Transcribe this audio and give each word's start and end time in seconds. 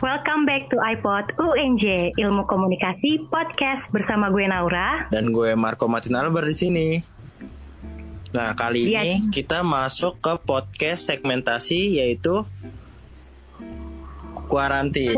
Welcome 0.00 0.48
back 0.48 0.72
to 0.72 0.80
iPod 0.80 1.36
UNJ 1.36 2.16
Ilmu 2.16 2.48
Komunikasi 2.48 3.28
Podcast 3.28 3.92
bersama 3.92 4.32
gue 4.32 4.48
Naura 4.48 5.04
dan 5.12 5.28
gue 5.28 5.52
Marco 5.52 5.84
Martin 5.86 6.16
Albert 6.16 6.48
di 6.48 6.56
sini. 6.56 6.88
Nah, 8.30 8.54
kali 8.54 8.88
Iya. 8.88 9.02
ini 9.04 9.28
kita 9.28 9.60
masuk 9.60 10.16
ke 10.18 10.32
podcast 10.40 11.04
segmentasi 11.04 12.00
yaitu 12.00 12.46
kuarantin. 14.48 15.12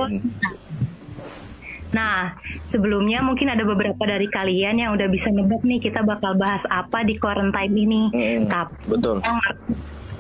Nah, 1.92 2.34
sebelumnya 2.66 3.20
mungkin 3.20 3.52
ada 3.52 3.62
beberapa 3.62 4.00
dari 4.02 4.26
kalian 4.26 4.80
yang 4.80 4.90
udah 4.96 5.06
bisa 5.06 5.28
nebak 5.28 5.60
nih 5.62 5.78
kita 5.78 6.00
bakal 6.02 6.34
bahas 6.34 6.64
apa 6.66 7.04
di 7.04 7.20
quarantine 7.20 7.76
ini. 7.76 8.02
Mm, 8.10 8.48
Tapi 8.48 8.74
betul. 8.88 9.20
yang 9.20 9.38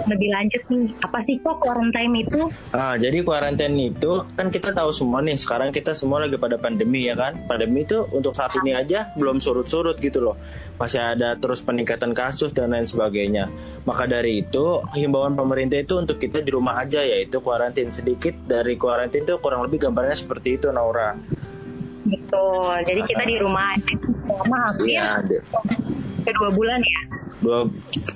lebih 0.08 0.28
lanjut 0.32 0.62
nih, 0.72 0.88
apa 1.04 1.18
sih 1.22 1.36
kok 1.40 1.62
quarantine 1.62 2.14
itu? 2.24 2.40
Ah, 2.74 2.96
jadi 2.98 3.22
kuarantin 3.22 3.76
itu 3.78 4.24
kan 4.34 4.48
kita 4.48 4.72
tahu 4.74 4.90
semua 4.90 5.20
nih. 5.22 5.36
Sekarang 5.38 5.70
kita 5.70 5.92
semua 5.92 6.24
lagi 6.24 6.36
pada 6.40 6.56
pandemi 6.58 7.06
ya 7.06 7.14
kan. 7.14 7.38
Pandemi 7.46 7.84
itu 7.86 8.08
untuk 8.10 8.34
saat 8.34 8.56
ini 8.58 8.74
aja 8.74 9.12
belum 9.14 9.38
surut-surut 9.38 10.00
gitu 10.00 10.24
loh. 10.24 10.36
Masih 10.80 10.98
ada 10.98 11.38
terus 11.38 11.62
peningkatan 11.62 12.16
kasus 12.16 12.50
dan 12.50 12.74
lain 12.74 12.88
sebagainya. 12.88 13.52
Maka 13.86 14.08
dari 14.08 14.42
itu 14.42 14.82
himbauan 14.96 15.38
pemerintah 15.38 15.78
itu 15.78 16.00
untuk 16.00 16.18
kita 16.18 16.42
di 16.42 16.50
rumah 16.50 16.82
aja 16.82 17.04
yaitu 17.04 17.38
kuarantin 17.38 17.92
sedikit 17.94 18.34
dari 18.48 18.74
kuarantin 18.74 19.22
itu 19.22 19.38
kurang 19.38 19.62
lebih 19.68 19.86
gambarnya 19.88 20.16
seperti 20.16 20.58
itu 20.58 20.72
Naura. 20.74 21.14
Betul. 22.02 22.74
Jadi 22.82 23.00
kita 23.06 23.22
di 23.22 23.36
rumah 23.38 23.78
aja 23.78 23.94
selama 24.26 24.56
hampir 24.66 24.86
Iya, 24.90 25.22
ada. 26.22 26.30
kedua 26.30 26.50
bulan 26.54 26.80
ya. 26.80 27.00
dua 27.42 27.58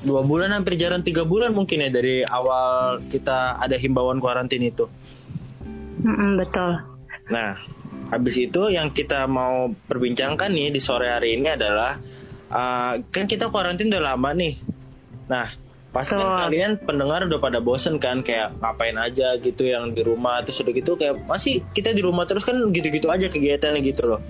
dua 0.06 0.20
bulan 0.22 0.54
hampir 0.54 0.78
jarang 0.78 1.02
tiga 1.02 1.26
bulan 1.26 1.50
mungkin 1.50 1.82
ya 1.82 1.90
dari 1.90 2.22
awal 2.22 3.02
kita 3.10 3.58
ada 3.58 3.74
himbauan 3.74 4.22
kuarantin 4.22 4.62
itu. 4.62 4.86
Mm-mm, 6.06 6.38
betul. 6.38 6.78
Nah, 7.26 7.58
habis 8.14 8.38
itu 8.38 8.70
yang 8.70 8.94
kita 8.94 9.26
mau 9.26 9.74
perbincangkan 9.90 10.52
nih 10.54 10.70
di 10.70 10.78
sore 10.78 11.10
hari 11.10 11.34
ini 11.34 11.50
adalah 11.50 11.98
uh, 12.50 12.94
kan 13.10 13.26
kita 13.26 13.50
kuarantin 13.50 13.90
udah 13.90 14.14
lama 14.14 14.30
nih. 14.30 14.54
Nah, 15.26 15.50
pasti 15.90 16.12
kan 16.12 16.20
Betul. 16.20 16.38
kalian 16.44 16.72
pendengar 16.84 17.20
udah 17.24 17.40
pada 17.40 17.58
bosen 17.64 17.96
kan 17.96 18.20
kayak 18.20 18.52
ngapain 18.60 18.94
aja 19.00 19.40
gitu 19.40 19.64
yang 19.64 19.96
di 19.96 20.04
rumah 20.04 20.44
terus 20.44 20.60
udah 20.60 20.74
gitu 20.76 20.92
kayak 21.00 21.24
masih 21.24 21.64
kita 21.72 21.96
di 21.96 22.04
rumah 22.04 22.28
terus 22.28 22.44
kan 22.44 22.60
gitu-gitu 22.68 23.08
aja 23.08 23.32
kegiatannya 23.32 23.80
gitu 23.80 24.04
loh. 24.04 24.20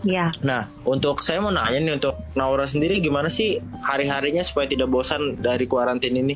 Ya. 0.00 0.32
Nah, 0.40 0.64
untuk 0.88 1.20
saya 1.20 1.44
mau 1.44 1.52
nanya 1.52 1.76
nih 1.76 1.94
untuk 2.00 2.16
Naura 2.32 2.64
sendiri 2.64 3.04
gimana 3.04 3.28
sih 3.28 3.60
hari-harinya 3.84 4.40
supaya 4.40 4.64
tidak 4.64 4.88
bosan 4.88 5.36
dari 5.36 5.68
kuarantin 5.68 6.16
ini? 6.16 6.34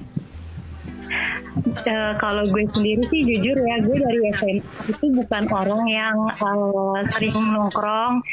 Eh, 1.84 2.12
kalau 2.20 2.44
gue 2.48 2.64
sendiri 2.72 3.02
sih 3.08 3.20
jujur 3.24 3.56
ya 3.56 3.76
gue 3.80 3.96
dari 3.96 4.18
SMA 4.34 4.64
itu 4.88 5.04
bukan 5.14 5.44
orang 5.52 5.84
yang 5.86 6.16
eh, 6.32 7.02
sering 7.12 7.36
nongkrong 7.36 8.24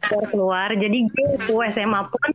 keluar 0.00 0.24
keluar 0.32 0.68
jadi 0.72 0.98
gue 1.04 1.24
waktu 1.36 1.54
SMA 1.76 2.00
pun 2.08 2.30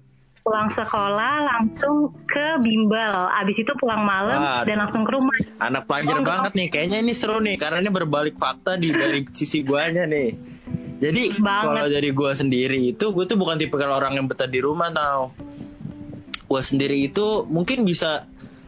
pulang 0.48 0.72
sekolah 0.72 1.34
langsung 1.44 2.16
ke 2.24 2.62
bimbel 2.64 3.28
abis 3.36 3.68
itu 3.68 3.74
pulang 3.76 4.08
malam 4.08 4.40
Wah. 4.40 4.64
dan 4.64 4.80
langsung 4.80 5.04
ke 5.04 5.12
rumah 5.12 5.36
Anak 5.60 5.84
pelajar 5.90 6.22
Oh, 6.22 6.24
banget 6.24 6.52
nih, 6.56 6.68
kayaknya 6.72 6.98
ini 7.04 7.12
seru 7.12 7.44
nih 7.44 7.60
karena 7.60 7.84
ini 7.84 7.92
berbalik 7.92 8.40
fakta 8.40 8.80
di 8.80 8.94
dari 8.94 9.26
sisi 9.36 9.66
guanya 9.66 10.08
nih. 10.08 10.57
Jadi 10.98 11.30
kalau 11.38 11.86
dari 11.86 12.10
gua 12.10 12.34
sendiri 12.34 12.90
itu 12.90 13.06
gue 13.14 13.26
tuh 13.30 13.38
bukan 13.38 13.62
tipe 13.62 13.78
orang 13.78 14.18
yang 14.18 14.26
betah 14.26 14.50
di 14.50 14.58
rumah 14.58 14.90
tau. 14.90 15.30
Gua 16.50 16.62
sendiri 16.64 17.06
itu 17.06 17.46
mungkin 17.46 17.86
bisa 17.86 18.26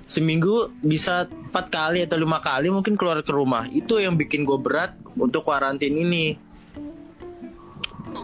seminggu 0.09 0.73
bisa 0.81 1.30
empat 1.30 1.69
kali 1.69 2.05
atau 2.05 2.17
lima 2.17 2.41
kali 2.41 2.69
mungkin 2.69 2.94
keluar 2.94 3.22
ke 3.25 3.33
rumah. 3.33 3.66
Itu 3.69 3.97
yang 3.97 4.13
bikin 4.17 4.45
gue 4.45 4.57
berat 4.61 4.94
untuk 5.17 5.45
kuarantin 5.45 5.97
ini. 5.97 6.48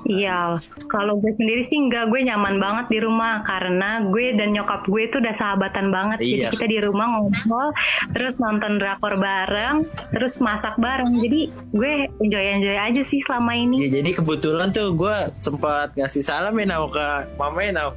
Iya 0.05 0.61
kalau 0.85 1.17
gue 1.17 1.33
sendiri 1.33 1.61
sih 1.61 1.77
enggak 1.77 2.07
gue 2.07 2.21
nyaman 2.21 2.55
banget 2.55 2.85
di 2.87 2.99
rumah 2.99 3.41
karena 3.41 4.05
gue 4.05 4.33
dan 4.33 4.49
nyokap 4.49 4.85
gue 4.85 5.01
itu 5.03 5.17
udah 5.17 5.33
sahabatan 5.33 5.89
banget. 5.89 6.17
Jadi 6.19 6.33
Iya. 6.37 6.49
kita 6.49 6.65
di 6.65 6.79
rumah 6.79 7.05
ngobrol 7.11 7.69
terus 8.11 8.33
nonton 8.35 8.77
drakor 8.77 9.15
bareng 9.15 9.83
terus 10.09 10.37
masak 10.37 10.77
bareng. 10.77 11.09
Jadi 11.17 11.41
gue 11.71 11.91
enjoy 12.19 12.45
enjoy 12.55 12.77
aja 12.77 13.01
sih 13.01 13.19
selama 13.19 13.53
ini. 13.53 13.81
Ya 13.81 13.99
jadi 13.99 14.13
kebetulan 14.13 14.69
tuh 14.69 14.93
gue 14.93 15.15
sempat 15.35 15.93
ngasih 15.93 16.21
salam 16.21 16.53
ya 16.53 16.65
Nau 16.67 16.85
ke 16.87 17.05
mamanya 17.35 17.71
Nau. 17.75 17.91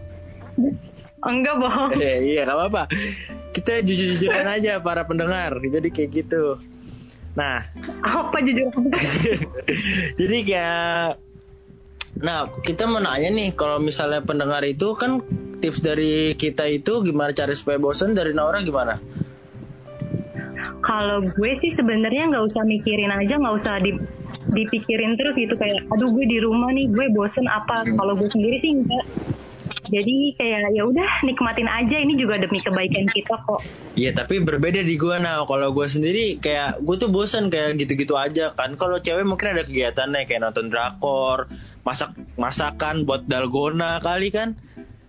enggak 1.20 1.54
bohong. 1.56 1.90
Eh, 1.94 2.18
iya 2.30 2.42
gak 2.42 2.54
apa-apa. 2.54 2.82
Kita 3.50 3.82
jujur-jujuran 3.82 4.46
aja 4.54 4.78
para 4.78 5.02
pendengar. 5.02 5.58
Jadi 5.58 5.88
kayak 5.88 6.10
gitu. 6.14 6.56
Nah. 7.34 7.62
Apa 8.00 8.38
jujur? 8.38 8.70
Jadi 10.20 10.36
kayak 10.44 11.18
Nah 12.18 12.50
kita 12.66 12.90
mau 12.90 12.98
nanya 12.98 13.30
nih 13.30 13.54
Kalau 13.54 13.78
misalnya 13.78 14.22
pendengar 14.22 14.62
itu 14.66 14.94
kan 14.98 15.22
Tips 15.58 15.82
dari 15.82 16.34
kita 16.34 16.66
itu 16.66 17.02
Gimana 17.06 17.30
cara 17.30 17.54
supaya 17.54 17.78
bosan 17.78 18.14
Dari 18.14 18.34
Naura 18.34 18.62
gimana? 18.62 18.98
Kalau 20.78 21.20
gue 21.20 21.52
sih 21.58 21.70
sebenarnya 21.74 22.30
nggak 22.30 22.44
usah 22.48 22.62
mikirin 22.62 23.10
aja, 23.10 23.34
nggak 23.36 23.54
usah 23.54 23.76
di, 23.82 23.98
dipikirin 24.54 25.18
terus 25.18 25.34
gitu 25.36 25.58
kayak, 25.58 25.84
aduh 25.90 26.08
gue 26.10 26.24
di 26.24 26.38
rumah 26.38 26.70
nih, 26.70 26.86
gue 26.88 27.06
bosen 27.12 27.44
apa? 27.50 27.82
Kalau 27.84 28.14
gue 28.14 28.30
sendiri 28.30 28.56
sih 28.56 28.72
enggak. 28.78 29.04
Jadi 29.88 30.36
kayak 30.36 30.70
ya 30.76 30.82
udah 30.84 31.10
nikmatin 31.24 31.68
aja, 31.68 31.96
ini 31.98 32.14
juga 32.14 32.36
demi 32.36 32.60
kebaikan 32.60 33.08
kita 33.10 33.34
kok. 33.44 33.60
Iya 33.98 34.14
tapi 34.14 34.38
berbeda 34.38 34.86
di 34.86 34.94
gua 34.94 35.18
nah 35.18 35.42
Kalau 35.42 35.74
gue 35.74 35.86
sendiri 35.90 36.38
kayak 36.38 36.78
Gue 36.86 36.94
tuh 36.94 37.10
bosan 37.10 37.50
kayak 37.50 37.82
gitu-gitu 37.82 38.14
aja 38.14 38.54
kan 38.54 38.78
Kalau 38.78 39.02
cewek 39.02 39.26
mungkin 39.26 39.58
ada 39.58 39.66
kegiatannya 39.66 40.22
Kayak 40.22 40.40
nonton 40.46 40.70
drakor 40.70 41.50
Masak 41.82 42.14
Masakan 42.38 43.02
buat 43.02 43.26
dalgona 43.26 43.98
kali 43.98 44.30
kan 44.30 44.54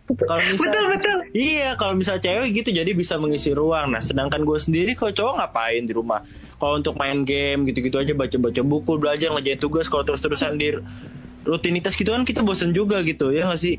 kalau 0.10 0.42
misal 0.42 0.74
Betul, 0.74 0.86
betul. 0.98 1.18
Iya, 1.38 1.70
kalau 1.78 1.94
misal 1.94 2.18
cewek 2.18 2.50
gitu 2.50 2.74
jadi 2.74 2.98
bisa 2.98 3.22
mengisi 3.22 3.54
ruang. 3.54 3.94
Nah, 3.94 4.02
sedangkan 4.02 4.42
gue 4.42 4.58
sendiri 4.58 4.98
kalau 4.98 5.14
cowok 5.14 5.34
ngapain 5.38 5.86
di 5.86 5.94
rumah? 5.94 6.26
Kalau 6.58 6.82
untuk 6.82 6.98
main 6.98 7.22
game 7.22 7.70
gitu-gitu 7.70 8.02
aja 8.02 8.18
baca-baca 8.18 8.62
buku, 8.66 8.98
belajar 8.98 9.30
ngerjain 9.38 9.62
tugas 9.62 9.86
kalau 9.86 10.02
terus-terusan 10.10 10.58
di 10.58 10.74
rutinitas 11.46 11.94
gitu 11.94 12.10
kan 12.10 12.26
kita 12.26 12.42
bosen 12.42 12.74
juga 12.74 13.06
gitu 13.06 13.30
ya 13.30 13.46
nggak 13.46 13.62
sih? 13.62 13.78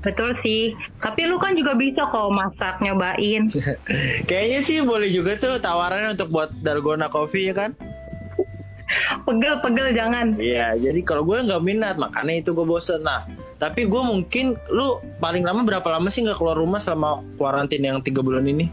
Betul 0.00 0.32
sih. 0.40 0.72
Tapi 1.00 1.28
lu 1.28 1.36
kan 1.36 1.52
juga 1.52 1.76
bisa 1.76 2.08
kok 2.08 2.32
masak 2.32 2.80
nyobain. 2.80 3.52
Kayaknya 4.28 4.60
sih 4.64 4.80
boleh 4.80 5.12
juga 5.12 5.36
tuh 5.36 5.60
tawarannya 5.60 6.16
untuk 6.16 6.32
buat 6.32 6.50
dalgona 6.64 7.12
coffee 7.12 7.52
ya 7.52 7.54
kan? 7.56 7.70
Pegel-pegel 9.22 9.94
jangan. 9.94 10.34
Iya, 10.34 10.74
jadi 10.74 11.00
kalau 11.06 11.22
gue 11.22 11.38
nggak 11.46 11.62
minat 11.62 11.96
makanya 12.00 12.42
itu 12.42 12.50
gue 12.56 12.66
bosen. 12.66 13.06
Nah, 13.06 13.22
tapi 13.60 13.86
gue 13.86 14.02
mungkin 14.02 14.58
lu 14.72 14.98
paling 15.22 15.46
lama 15.46 15.62
berapa 15.62 15.84
lama 15.86 16.10
sih 16.10 16.26
nggak 16.26 16.40
keluar 16.40 16.58
rumah 16.58 16.82
selama 16.82 17.22
kuarantin 17.38 17.84
yang 17.86 18.02
tiga 18.02 18.24
bulan 18.24 18.42
ini? 18.48 18.66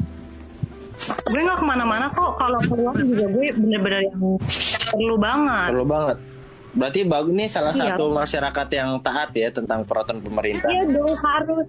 Gue 1.29 1.41
nggak 1.43 1.61
ke 1.61 1.65
mana-mana 1.67 2.09
kok. 2.09 2.33
Kalau 2.39 2.57
keluar 2.65 2.97
juga 2.97 3.29
gue 3.29 3.47
bener-bener 3.53 4.09
yang 4.09 4.39
perlu 4.89 5.15
banget. 5.21 5.69
Perlu 5.75 5.85
banget. 5.85 6.17
Berarti 6.73 7.07
bagus 7.07 7.33
nih 7.33 7.49
salah 7.49 7.73
Iya. 7.73 7.95
satu 7.95 8.11
masyarakat 8.11 8.67
yang 8.73 8.89
taat 8.99 9.31
ya 9.33 9.49
tentang 9.51 9.87
peraturan 9.87 10.19
pemerintah. 10.19 10.67
Iya 10.67 10.83
dong 10.89 11.13
harus. 11.13 11.67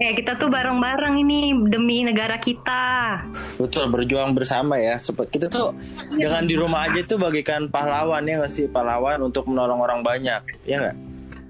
Eh 0.00 0.16
kita 0.16 0.40
tuh 0.40 0.48
bareng-bareng 0.48 1.20
ini 1.20 1.52
demi 1.68 2.00
negara 2.00 2.40
kita. 2.40 3.20
Betul 3.60 3.92
berjuang 3.92 4.32
bersama 4.32 4.80
ya. 4.80 4.96
Kita 4.98 5.52
tuh 5.52 5.76
dengan 6.08 6.48
di 6.48 6.56
rumah 6.56 6.88
aja 6.88 7.04
tuh 7.04 7.20
bagikan 7.20 7.68
pahlawan 7.68 8.24
ya 8.24 8.40
nggak 8.40 8.52
sih 8.52 8.66
pahlawan 8.72 9.20
untuk 9.20 9.44
menolong 9.44 9.84
orang 9.84 10.00
banyak, 10.00 10.40
ya 10.64 10.76
nggak? 10.80 10.96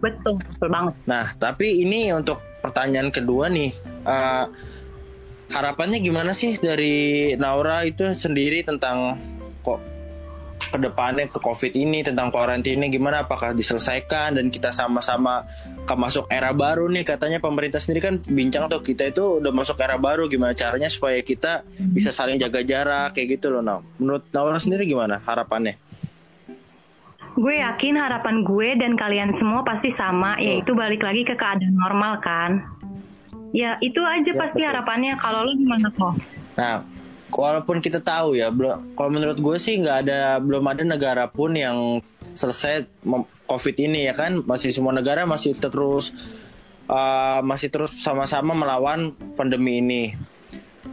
Betul, 0.03 0.43
betul 0.43 0.69
banget. 0.69 0.95
Nah, 1.07 1.33
tapi 1.39 1.87
ini 1.87 2.11
untuk 2.13 2.43
pertanyaan 2.61 3.15
kedua 3.15 3.47
nih. 3.47 3.71
Eh, 4.05 4.45
harapannya 5.55 6.03
gimana 6.03 6.35
sih 6.35 6.59
dari 6.59 7.31
Naura 7.39 7.87
itu 7.87 8.11
sendiri 8.11 8.67
tentang 8.67 9.15
kok 9.63 9.79
ke 10.57 10.79
depannya 10.81 11.29
ke 11.31 11.39
COVID 11.39 11.73
ini 11.77 12.03
tentang 12.03 12.33
karantina 12.33 12.89
gimana? 12.89 13.23
Apakah 13.25 13.55
diselesaikan 13.55 14.37
dan 14.41 14.51
kita 14.51 14.73
sama-sama 14.75 15.47
ke 15.87 15.95
masuk 15.95 16.27
era 16.29 16.51
baru 16.51 16.91
nih? 16.91 17.07
Katanya 17.07 17.39
pemerintah 17.39 17.79
sendiri 17.79 18.01
kan 18.03 18.15
bincang 18.25 18.67
tuh 18.67 18.83
kita 18.83 19.09
itu 19.13 19.39
udah 19.39 19.53
masuk 19.55 19.79
era 19.79 19.95
baru. 20.01 20.27
Gimana 20.27 20.57
caranya 20.57 20.91
supaya 20.91 21.21
kita 21.23 21.63
bisa 21.79 22.11
saling 22.11 22.41
jaga 22.41 22.65
jarak 22.67 23.15
kayak 23.15 23.39
gitu 23.39 23.53
loh, 23.55 23.63
Nau. 23.63 23.81
Menurut 24.01 24.27
Naura 24.35 24.59
sendiri 24.59 24.89
gimana 24.89 25.23
harapannya? 25.23 25.79
Gue 27.37 27.61
yakin 27.61 28.01
harapan 28.01 28.41
gue 28.49 28.69
dan 28.81 28.97
kalian 28.97 29.29
semua 29.37 29.61
pasti 29.61 29.93
sama, 29.93 30.41
yaitu 30.41 30.73
balik 30.73 31.05
lagi 31.05 31.21
ke 31.21 31.37
keadaan 31.37 31.77
normal 31.77 32.17
kan. 32.25 32.65
Ya 33.53 33.77
itu 33.85 34.01
aja 34.01 34.33
Ya, 34.33 34.41
pasti 34.41 34.65
betul. 34.65 34.73
harapannya. 34.73 35.13
Kalau 35.21 35.45
lo 35.45 35.53
gimana 35.53 35.89
kok? 35.93 36.17
Nah, 36.57 36.81
walaupun 37.31 37.83
kita 37.83 37.99
tahu 38.01 38.39
ya, 38.39 38.49
belum. 38.53 38.95
Kalau 38.95 39.11
menurut 39.11 39.39
gue 39.39 39.57
sih 39.59 39.79
nggak 39.81 39.99
ada, 40.07 40.39
belum 40.39 40.65
ada 40.67 40.83
negara 40.87 41.25
pun 41.27 41.55
yang 41.55 42.01
selesai 42.37 42.87
COVID 43.47 43.77
ini 43.79 44.11
ya 44.11 44.15
kan, 44.15 44.43
masih 44.43 44.75
semua 44.75 44.95
negara 44.95 45.23
masih 45.27 45.55
terus, 45.59 46.13
uh, 46.91 47.41
masih 47.43 47.71
terus 47.71 47.95
sama-sama 47.99 48.55
melawan 48.55 49.15
pandemi 49.35 49.79
ini. 49.83 50.05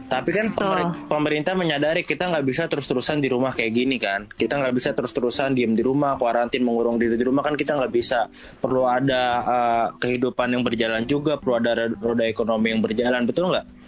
Tapi 0.04 0.30
kan 0.36 0.52
pemer- 0.52 1.06
pemerintah 1.06 1.56
menyadari 1.56 2.04
kita 2.04 2.28
nggak 2.28 2.44
bisa 2.44 2.62
terus-terusan 2.66 3.22
di 3.22 3.30
rumah 3.30 3.54
kayak 3.54 3.72
gini 3.72 3.96
kan. 3.96 4.26
Kita 4.26 4.58
nggak 4.58 4.74
bisa 4.74 4.90
terus-terusan 4.92 5.54
diem 5.54 5.72
di 5.72 5.80
rumah, 5.80 6.18
kuarantin, 6.20 6.60
mengurung 6.66 7.00
diri 7.00 7.14
di 7.16 7.24
rumah 7.24 7.40
kan 7.46 7.54
kita 7.54 7.78
nggak 7.78 7.92
bisa. 7.94 8.26
Perlu 8.58 8.84
ada 8.84 9.22
uh, 9.40 9.86
kehidupan 9.96 10.50
yang 10.50 10.62
berjalan 10.66 11.06
juga, 11.06 11.38
perlu 11.38 11.56
ada 11.56 11.88
roda 11.94 12.26
ekonomi 12.26 12.74
yang 12.74 12.82
berjalan, 12.82 13.24
betul 13.24 13.54
nggak? 13.54 13.83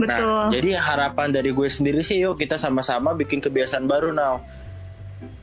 Betul. 0.00 0.24
Nah, 0.24 0.48
jadi 0.48 0.80
harapan 0.80 1.28
dari 1.28 1.50
gue 1.52 1.68
sendiri 1.68 2.00
sih, 2.00 2.18
yuk 2.20 2.40
kita 2.40 2.56
sama-sama 2.56 3.12
bikin 3.12 3.38
kebiasaan 3.44 3.84
baru 3.84 4.10
now. 4.16 4.40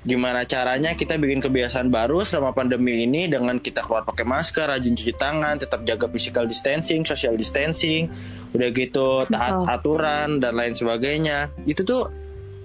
Gimana 0.07 0.47
caranya 0.47 0.95
kita 0.95 1.19
bikin 1.19 1.43
kebiasaan 1.43 1.91
baru 1.91 2.23
selama 2.23 2.55
pandemi 2.55 3.03
ini 3.03 3.27
dengan 3.27 3.59
kita 3.59 3.83
keluar 3.83 4.07
pakai 4.07 4.23
masker, 4.23 4.65
rajin 4.65 4.95
cuci 4.95 5.13
tangan, 5.13 5.59
tetap 5.59 5.83
jaga 5.83 6.07
physical 6.07 6.47
distancing, 6.47 7.03
social 7.03 7.35
distancing, 7.35 8.09
udah 8.55 8.69
gitu 8.71 9.27
taat 9.27 9.61
Betul. 9.61 9.67
aturan 9.67 10.29
dan 10.39 10.55
lain 10.55 10.73
sebagainya. 10.73 11.51
Itu 11.67 11.83
tuh 11.83 12.09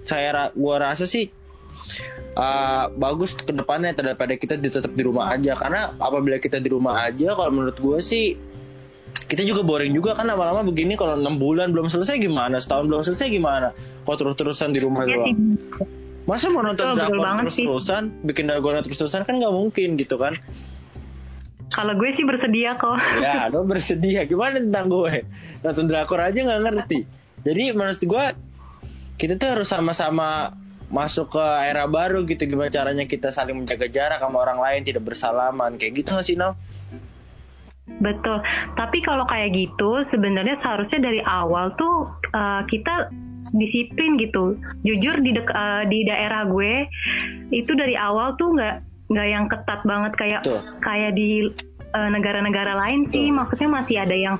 saya 0.06 0.54
gua 0.54 0.80
rasa 0.80 1.04
sih 1.04 1.28
uh, 2.36 2.86
bagus 2.94 3.36
ke 3.36 3.52
depannya 3.52 3.92
daripada 3.92 4.32
kita 4.38 4.56
tetap 4.56 4.92
di 4.92 5.02
rumah 5.04 5.34
aja 5.34 5.52
karena 5.58 5.92
apabila 5.98 6.36
kita 6.40 6.58
di 6.62 6.68
rumah 6.72 7.04
aja 7.04 7.34
kalau 7.36 7.50
menurut 7.52 7.76
gue 7.76 7.98
sih 8.00 8.38
kita 9.28 9.42
juga 9.46 9.62
boring 9.66 9.92
juga 9.92 10.18
kan 10.18 10.26
lama-lama 10.26 10.66
begini 10.66 10.96
kalau 10.98 11.18
enam 11.18 11.36
bulan 11.36 11.70
belum 11.70 11.90
selesai 11.90 12.18
gimana? 12.18 12.58
Setahun 12.58 12.86
belum 12.88 13.02
selesai 13.04 13.28
gimana? 13.30 13.74
Kalau 14.02 14.16
terus-terusan 14.18 14.70
di 14.74 14.80
rumah 14.82 15.06
Iya 15.06 15.16
doang 15.18 15.36
masa 16.22 16.46
mau 16.54 16.62
nonton 16.62 16.94
drakor 16.94 17.18
terus-terusan? 17.46 18.22
Bikin 18.22 18.46
dalgona 18.46 18.80
terus-terusan 18.84 19.26
kan 19.26 19.34
nggak 19.38 19.54
mungkin 19.54 19.98
gitu 19.98 20.16
kan? 20.18 20.38
Kalau 21.72 21.96
gue 21.96 22.10
sih 22.12 22.22
bersedia 22.22 22.76
kok. 22.76 23.00
ya 23.18 23.48
lo 23.52 23.64
bersedia. 23.64 24.28
Gimana 24.28 24.60
tentang 24.60 24.92
gue? 24.92 25.24
Nonton 25.64 25.84
drakor 25.88 26.20
aja 26.20 26.36
nggak 26.36 26.60
ngerti. 26.68 27.00
Jadi 27.42 27.62
menurut 27.74 28.02
gue 28.02 28.24
kita 29.18 29.34
tuh 29.40 29.48
harus 29.56 29.68
sama-sama 29.72 30.52
masuk 30.92 31.32
ke 31.32 31.46
era 31.64 31.88
baru 31.88 32.22
gitu. 32.28 32.44
Gimana 32.44 32.68
caranya 32.68 33.08
kita 33.08 33.32
saling 33.32 33.64
menjaga 33.64 33.88
jarak 33.88 34.20
sama 34.20 34.36
orang 34.44 34.60
lain 34.60 34.80
tidak 34.84 35.02
bersalaman. 35.02 35.80
Kayak 35.80 36.04
gitu 36.04 36.08
nggak 36.12 36.26
sih 36.28 36.36
Nau? 36.36 36.54
Betul. 38.02 38.42
Tapi 38.74 38.98
kalau 38.98 39.22
kayak 39.30 39.54
gitu 39.54 40.02
sebenarnya 40.02 40.58
seharusnya 40.58 41.06
dari 41.06 41.22
awal 41.22 41.70
tuh 41.78 42.10
uh, 42.34 42.66
kita 42.66 43.14
disiplin 43.54 44.18
gitu. 44.18 44.58
Jujur 44.82 45.22
di 45.22 45.30
dek- 45.30 45.54
uh, 45.54 45.86
di 45.86 46.02
daerah 46.02 46.42
gue 46.50 46.90
itu 47.54 47.72
dari 47.78 47.94
awal 47.94 48.34
tuh 48.34 48.58
nggak 48.58 48.76
nggak 49.12 49.28
yang 49.28 49.44
ketat 49.46 49.80
banget 49.86 50.12
kayak 50.18 50.40
Betul. 50.42 50.60
kayak 50.82 51.12
di 51.14 51.30
uh, 51.94 52.10
negara-negara 52.10 52.74
lain 52.74 53.06
sih. 53.06 53.30
Betul. 53.30 53.38
Maksudnya 53.38 53.68
masih 53.70 53.96
ada 54.02 54.16
yang 54.18 54.36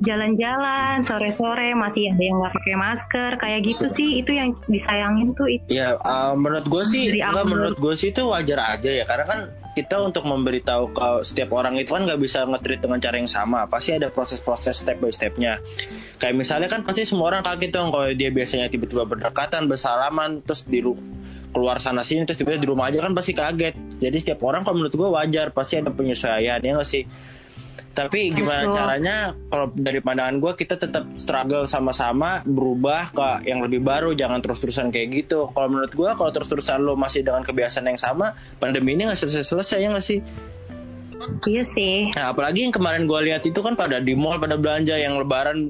jalan-jalan 0.00 1.02
sore-sore 1.02 1.74
masih 1.74 2.14
ada 2.14 2.22
yang 2.22 2.36
nggak 2.40 2.54
pakai 2.54 2.76
masker 2.78 3.30
kayak 3.36 3.60
gitu 3.66 3.86
Betul. 3.90 3.96
sih. 3.98 4.08
Itu 4.24 4.30
yang 4.32 4.48
disayangin 4.72 5.36
tuh 5.36 5.52
itu. 5.52 5.68
Ya, 5.68 6.00
uh, 6.00 6.32
menurut 6.32 6.64
gue 6.64 6.82
sih, 6.88 7.12
enggak 7.12 7.44
menurut 7.44 7.76
gue 7.76 7.94
sih 7.98 8.08
itu 8.08 8.24
wajar 8.24 8.78
aja 8.78 8.88
ya, 8.88 9.04
karena 9.04 9.26
kan 9.28 9.40
kita 9.72 10.04
untuk 10.04 10.28
memberitahu 10.28 10.92
ke 10.92 11.08
setiap 11.24 11.56
orang 11.56 11.80
itu 11.80 11.96
kan 11.96 12.04
nggak 12.04 12.20
bisa 12.20 12.44
nge-treat 12.44 12.80
dengan 12.84 13.00
cara 13.00 13.16
yang 13.16 13.30
sama, 13.30 13.64
pasti 13.64 13.96
ada 13.96 14.12
proses-proses 14.12 14.84
step 14.84 15.00
by 15.00 15.08
stepnya. 15.08 15.64
Kayak 16.20 16.34
misalnya 16.36 16.68
kan 16.68 16.84
pasti 16.84 17.08
semua 17.08 17.32
orang 17.32 17.40
kaget 17.40 17.72
dong 17.72 17.88
kalau 17.88 18.12
dia 18.12 18.28
biasanya 18.28 18.68
tiba-tiba 18.68 19.08
berdekatan, 19.08 19.64
bersalaman, 19.66 20.44
terus 20.44 20.68
di 20.68 20.84
keluar 21.52 21.76
sana 21.80 22.00
sini 22.00 22.24
terus 22.24 22.40
tiba-tiba 22.40 22.64
di 22.64 22.68
rumah 22.68 22.88
aja 22.88 23.00
kan 23.00 23.12
pasti 23.12 23.32
kaget. 23.32 23.74
Jadi 24.00 24.16
setiap 24.20 24.40
orang 24.44 24.64
kalau 24.64 24.80
menurut 24.80 24.92
gue 24.92 25.08
wajar, 25.08 25.52
pasti 25.56 25.80
ada 25.80 25.88
penyesuaian 25.88 26.60
ya 26.60 26.70
nggak 26.76 26.88
sih. 26.88 27.04
Tapi 27.92 28.32
gimana 28.32 28.64
Betul. 28.64 28.76
caranya 28.80 29.16
kalau 29.52 29.66
dari 29.76 30.00
pandangan 30.00 30.40
gue 30.40 30.52
kita 30.56 30.80
tetap 30.80 31.04
struggle 31.12 31.68
sama-sama 31.68 32.40
berubah 32.48 33.12
ke 33.12 33.44
yang 33.44 33.60
lebih 33.60 33.84
baru 33.84 34.16
jangan 34.16 34.40
terus-terusan 34.40 34.88
kayak 34.88 35.12
gitu. 35.12 35.52
Kalau 35.52 35.68
menurut 35.68 35.92
gue 35.92 36.10
kalau 36.16 36.32
terus-terusan 36.32 36.80
lo 36.80 36.96
masih 36.96 37.20
dengan 37.20 37.44
kebiasaan 37.44 37.84
yang 37.92 38.00
sama 38.00 38.32
pandemi 38.56 38.96
ini 38.96 39.12
nggak 39.12 39.20
selesai-selesai 39.20 39.76
ya 39.76 39.88
nggak 39.92 40.06
sih? 40.08 40.18
Iya 41.44 41.62
sih. 41.68 41.96
Nah 42.16 42.32
apalagi 42.32 42.64
yang 42.64 42.72
kemarin 42.72 43.04
gue 43.04 43.20
lihat 43.28 43.44
itu 43.44 43.60
kan 43.60 43.76
pada 43.76 44.00
di 44.00 44.16
mall 44.16 44.40
pada 44.40 44.56
belanja 44.56 44.96
yang 44.96 45.20
lebaran 45.20 45.68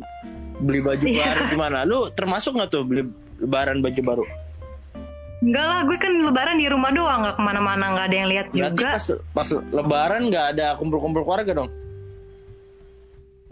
beli 0.63 0.79
baju 0.79 1.03
Iya. 1.03 1.27
baru 1.27 1.43
gimana? 1.51 1.79
Lu 1.83 2.07
termasuk 2.15 2.55
nggak 2.55 2.71
tuh 2.71 2.87
beli 2.87 3.03
lebaran 3.43 3.83
baju 3.83 4.01
baru? 4.01 4.25
Enggak 5.43 5.65
lah, 5.67 5.81
gue 5.91 5.99
kan 5.99 6.13
lebaran 6.23 6.55
di 6.55 6.71
rumah 6.71 6.95
doang, 6.95 7.27
nggak 7.27 7.35
ke 7.35 7.43
mana-mana, 7.43 7.85
nggak 7.99 8.07
ada 8.07 8.15
yang 8.15 8.29
lihat 8.31 8.47
juga. 8.55 8.95
pas 8.95 9.05
pas 9.35 9.49
lebaran 9.75 10.31
nggak 10.31 10.47
ada 10.55 10.79
kumpul-kumpul 10.79 11.27
keluarga 11.27 11.51
dong? 11.51 11.82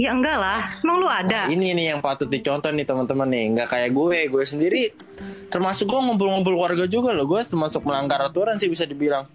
Ya 0.01 0.17
enggak 0.17 0.33
lah, 0.33 0.65
emang 0.81 0.97
lu 0.97 1.05
ada. 1.05 1.45
Ini 1.45 1.77
nih 1.77 1.93
yang 1.93 2.01
patut 2.01 2.25
dicontoh 2.25 2.73
nih 2.73 2.89
teman-teman 2.89 3.29
nih. 3.29 3.45
Nggak 3.53 3.69
kayak 3.69 3.91
gue, 3.93 4.19
gue 4.33 4.45
sendiri 4.49 4.83
termasuk 5.53 5.85
gue 5.85 6.01
ngumpul-ngumpul 6.01 6.57
keluarga 6.57 6.89
juga 6.89 7.13
loh. 7.13 7.29
Gue 7.29 7.45
termasuk 7.45 7.85
melanggar 7.85 8.17
aturan 8.25 8.57
sih 8.57 8.67
bisa 8.67 8.89
dibilang. 8.89 9.29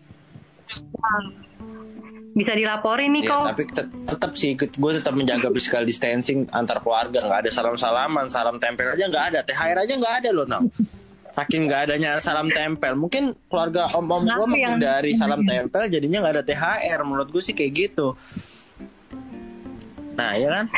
Bisa 2.36 2.52
dilaporin 2.52 3.14
nih 3.14 3.24
Ya, 3.24 3.32
kok. 3.32 3.44
tapi 3.48 3.64
tet- 3.70 3.94
tetap 4.04 4.32
sih 4.34 4.58
gue 4.58 4.92
tetap 4.92 5.14
menjaga 5.14 5.48
physical 5.54 5.86
distancing 5.86 6.50
antar 6.50 6.82
keluarga. 6.82 7.22
Nggak 7.22 7.40
ada 7.46 7.52
salam-salaman, 7.54 8.26
salam 8.28 8.58
tempel 8.58 8.92
aja 8.92 9.06
nggak 9.06 9.26
ada. 9.32 9.40
THR 9.40 9.78
aja 9.80 9.94
nggak 9.96 10.16
ada 10.20 10.30
loh, 10.34 10.44
Nam. 10.44 10.66
Saking 11.32 11.70
nggak 11.70 11.82
adanya 11.86 12.18
salam 12.20 12.50
tempel. 12.50 12.98
Mungkin 12.98 13.38
keluarga 13.46 13.88
om-om 13.94 14.24
gue 14.24 14.34
yang- 14.34 14.50
menghindari 14.76 15.14
salam 15.14 15.46
tempel, 15.46 15.86
jadinya 15.88 16.26
nggak 16.26 16.34
ada 16.36 16.44
THR. 16.44 17.00
Menurut 17.06 17.30
gue 17.30 17.40
sih 17.40 17.54
kayak 17.54 17.72
gitu. 17.72 18.18
Nah, 20.16 20.32
ya 20.36 20.50
kan? 20.52 20.66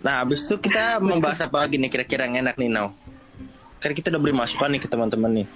Nah, 0.00 0.24
habis 0.24 0.48
itu 0.48 0.56
kita 0.56 0.96
membahas 0.96 1.44
apa 1.44 1.60
lagi 1.60 1.76
nih 1.76 1.92
kira-kira 1.92 2.24
yang 2.24 2.40
enak 2.40 2.56
nih, 2.56 2.72
Nau? 2.72 2.96
Kan 3.84 3.92
kita 3.92 4.08
udah 4.08 4.16
beri 4.16 4.32
masukan 4.32 4.72
nih 4.72 4.80
ke 4.80 4.88
teman-teman 4.88 5.44
nih. 5.44 5.46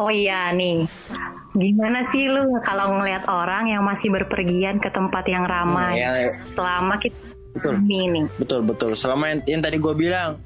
Oh 0.00 0.08
iya 0.08 0.54
nih, 0.54 0.86
gimana 1.58 2.06
sih 2.06 2.30
lu 2.30 2.48
kalau 2.62 2.96
ngelihat 2.96 3.26
orang 3.26 3.66
yang 3.66 3.82
masih 3.84 4.08
berpergian 4.14 4.78
ke 4.78 4.94
tempat 4.94 5.26
yang 5.26 5.42
ramai 5.42 5.98
Hmm, 5.98 6.22
ya, 6.22 6.32
selama 6.54 6.96
kita 7.02 7.18
betul. 7.52 7.76
ini? 7.82 8.24
Betul 8.38 8.60
betul. 8.62 8.90
Selama 8.94 9.36
yang, 9.36 9.44
yang 9.44 9.60
tadi 9.60 9.76
gue 9.82 9.92
bilang, 9.98 10.38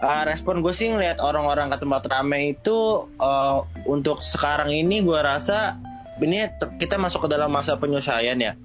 uh, 0.00 0.22
respon 0.24 0.64
gue 0.64 0.72
sih 0.74 0.88
ngeliat 0.88 1.20
orang-orang 1.20 1.68
ke 1.68 1.78
tempat 1.78 2.02
ramai 2.08 2.56
itu 2.56 3.06
uh, 3.20 3.60
untuk 3.84 4.24
sekarang 4.24 4.72
ini 4.72 5.04
gue 5.04 5.20
rasa 5.20 5.76
ini 6.18 6.42
kita 6.80 6.98
masuk 6.98 7.28
ke 7.28 7.38
dalam 7.38 7.52
masa 7.52 7.78
penyesuaian 7.78 8.40
ya. 8.40 8.58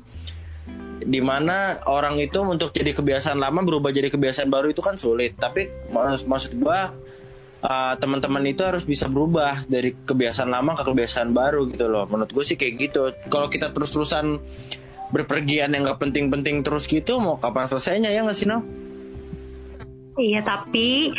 Di 1.01 1.21
mana 1.23 1.81
orang 1.89 2.21
itu 2.21 2.43
untuk 2.43 2.69
jadi 2.69 2.93
kebiasaan 2.93 3.39
lama 3.41 3.65
berubah 3.65 3.89
jadi 3.89 4.13
kebiasaan 4.13 4.51
baru 4.51 4.69
itu 4.69 4.83
kan 4.83 4.99
sulit. 4.99 5.33
Tapi 5.39 5.89
mas- 5.89 6.27
maksud 6.27 6.59
gue 6.59 6.79
uh, 7.63 7.93
teman-teman 7.97 8.43
itu 8.45 8.61
harus 8.61 8.83
bisa 8.83 9.09
berubah 9.09 9.65
dari 9.65 9.95
kebiasaan 9.95 10.51
lama 10.51 10.77
ke 10.77 10.83
kebiasaan 10.85 11.33
baru 11.33 11.65
gitu 11.71 11.89
loh. 11.89 12.05
Menurut 12.05 12.29
gue 12.29 12.43
sih 12.45 12.55
kayak 12.59 12.73
gitu. 12.77 13.01
Kalau 13.31 13.47
kita 13.49 13.71
terus-terusan 13.71 14.39
berpergian 15.13 15.69
yang 15.77 15.85
gak 15.85 16.01
penting-penting 16.01 16.65
terus 16.65 16.89
gitu 16.89 17.21
mau 17.21 17.37
kapan 17.37 17.69
selesainya 17.69 18.09
ya 18.09 18.25
nggak 18.25 18.33
sih 18.33 18.49
no? 18.49 18.65
Iya 20.17 20.41
tapi 20.41 21.13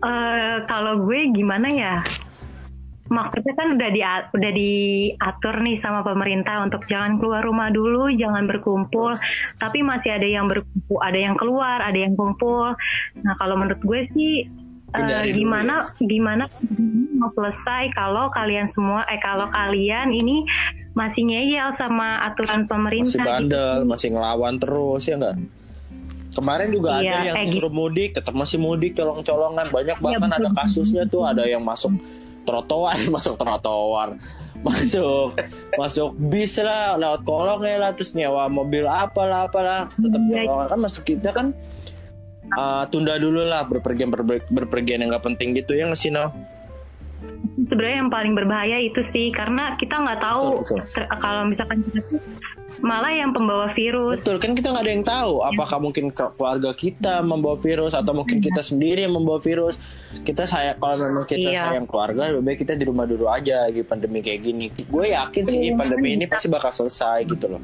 eh, 0.00 0.56
kalau 0.64 1.04
gue 1.04 1.28
gimana 1.36 1.68
ya? 1.68 1.94
Maksudnya 3.10 3.54
kan 3.58 3.74
udah 3.74 3.90
di 3.90 4.02
udah 4.06 4.52
diatur 4.54 5.54
nih 5.66 5.74
sama 5.74 6.06
pemerintah 6.06 6.62
untuk 6.62 6.86
jangan 6.86 7.18
keluar 7.18 7.42
rumah 7.42 7.74
dulu, 7.74 8.06
jangan 8.14 8.46
berkumpul. 8.46 9.18
Tapi 9.58 9.82
masih 9.82 10.14
ada 10.14 10.30
yang 10.30 10.46
berkumpul, 10.46 11.02
ada 11.02 11.18
yang 11.18 11.34
keluar, 11.34 11.82
ada 11.82 11.98
yang 11.98 12.14
kumpul. 12.14 12.70
Nah 13.18 13.34
kalau 13.34 13.58
menurut 13.58 13.82
gue 13.82 14.00
sih 14.06 14.46
eh, 14.46 14.94
Hindari 14.94 15.34
dulu 15.34 15.38
gimana 15.42 15.74
gimana 15.98 16.44
mau 17.18 17.30
selesai 17.30 17.90
kalau 17.98 18.30
kalian 18.30 18.70
semua 18.70 19.02
eh 19.10 19.18
kalau 19.18 19.50
kalian 19.50 20.14
ini 20.14 20.46
masih 20.94 21.26
ngeyel 21.26 21.70
sama 21.74 22.22
aturan 22.26 22.66
masih 22.66 22.70
pemerintah 22.70 23.22
gitu. 23.22 23.30
bandel, 23.30 23.76
masih 23.86 24.08
ngelawan 24.14 24.54
terus 24.58 25.02
ya 25.06 25.14
enggak? 25.18 25.36
Kemarin 26.30 26.68
juga 26.70 27.02
Iya, 27.02 27.10
ada 27.10 27.18
yang 27.26 27.36
kayak 27.42 27.50
suruh 27.50 27.72
mudik, 27.74 28.10
tetap 28.14 28.34
masih 28.38 28.58
mudik 28.62 28.94
colong-colongan. 28.94 29.66
Banyak 29.66 29.98
bahkan 29.98 30.30
betul. 30.30 30.38
ada 30.46 30.50
kasusnya 30.62 31.02
tuh 31.10 31.26
ada 31.26 31.42
yang 31.42 31.62
masuk 31.66 31.90
trotoar, 32.50 32.98
masuk 33.14 33.38
trotoar, 33.38 34.18
masuk 34.60 35.38
masuk 35.72 36.10
bis 36.20 36.58
lah, 36.58 36.98
lewat 36.98 37.22
kolong 37.22 37.62
ya 37.62 37.78
lah, 37.78 37.94
terus 37.94 38.10
nyewa 38.10 38.50
mobil 38.50 38.84
apalah 38.84 39.46
apalah, 39.46 39.86
tetap 39.94 40.18
Iya. 40.20 40.44
colongan 40.44 40.66
kan 40.68 40.80
masuk 40.82 41.02
kita 41.06 41.30
kan 41.30 41.46
uh, 42.52 42.82
tunda 42.90 43.14
dulu 43.16 43.46
lah 43.46 43.62
berpergian 43.62 44.10
berper- 44.10 44.50
berpergian 44.50 45.00
yang 45.00 45.14
nggak 45.14 45.22
penting 45.24 45.54
gitu 45.54 45.72
ya 45.72 45.86
nggak 45.86 45.96
sih 45.96 46.10
no? 46.10 46.34
sebenarnya 47.60 47.96
yang 48.00 48.10
paling 48.10 48.32
berbahaya 48.32 48.80
itu 48.80 49.04
sih 49.04 49.28
karena 49.30 49.76
kita 49.76 49.92
nggak 49.92 50.18
tahu 50.18 50.64
Betul, 50.64 50.80
betul. 50.80 50.96
ter- 50.96 51.10
kalau 51.20 51.42
misalkan 51.44 51.78
kita 51.84 52.00
malah 52.78 53.10
yang 53.10 53.34
pembawa 53.34 53.66
virus 53.70 54.22
Betul 54.22 54.38
kan 54.38 54.54
kita 54.54 54.70
nggak 54.70 54.84
ada 54.86 54.92
yang 54.92 55.02
tahu 55.02 55.34
apakah 55.42 55.78
mungkin 55.78 56.08
ke- 56.08 56.32
keluarga 56.32 56.70
kita 56.70 57.18
membawa 57.20 57.58
virus 57.58 57.92
atau 57.92 58.14
mungkin 58.14 58.38
kita 58.38 58.62
sendiri 58.62 59.02
yang 59.02 59.12
membawa 59.12 59.36
virus. 59.36 59.74
Kita 60.22 60.46
sayang 60.46 60.78
kalau 60.78 60.96
memang 61.02 61.26
kita 61.26 61.50
Iya. 61.50 61.62
sayang 61.66 61.84
keluarga 61.84 62.30
lebih 62.30 62.44
baik 62.46 62.58
kita 62.60 62.72
di 62.74 62.84
rumah 62.84 63.04
dulu 63.04 63.26
aja 63.26 63.66
lagi 63.66 63.82
pandemi 63.82 64.20
kayak 64.20 64.40
gini. 64.40 64.66
Gue 64.86 65.10
yakin 65.10 65.42
sih 65.44 65.74
pandemi 65.74 66.14
ini 66.14 66.24
pasti 66.24 66.46
bakal 66.46 66.70
selesai 66.70 67.26
gitu 67.26 67.46
loh. 67.50 67.62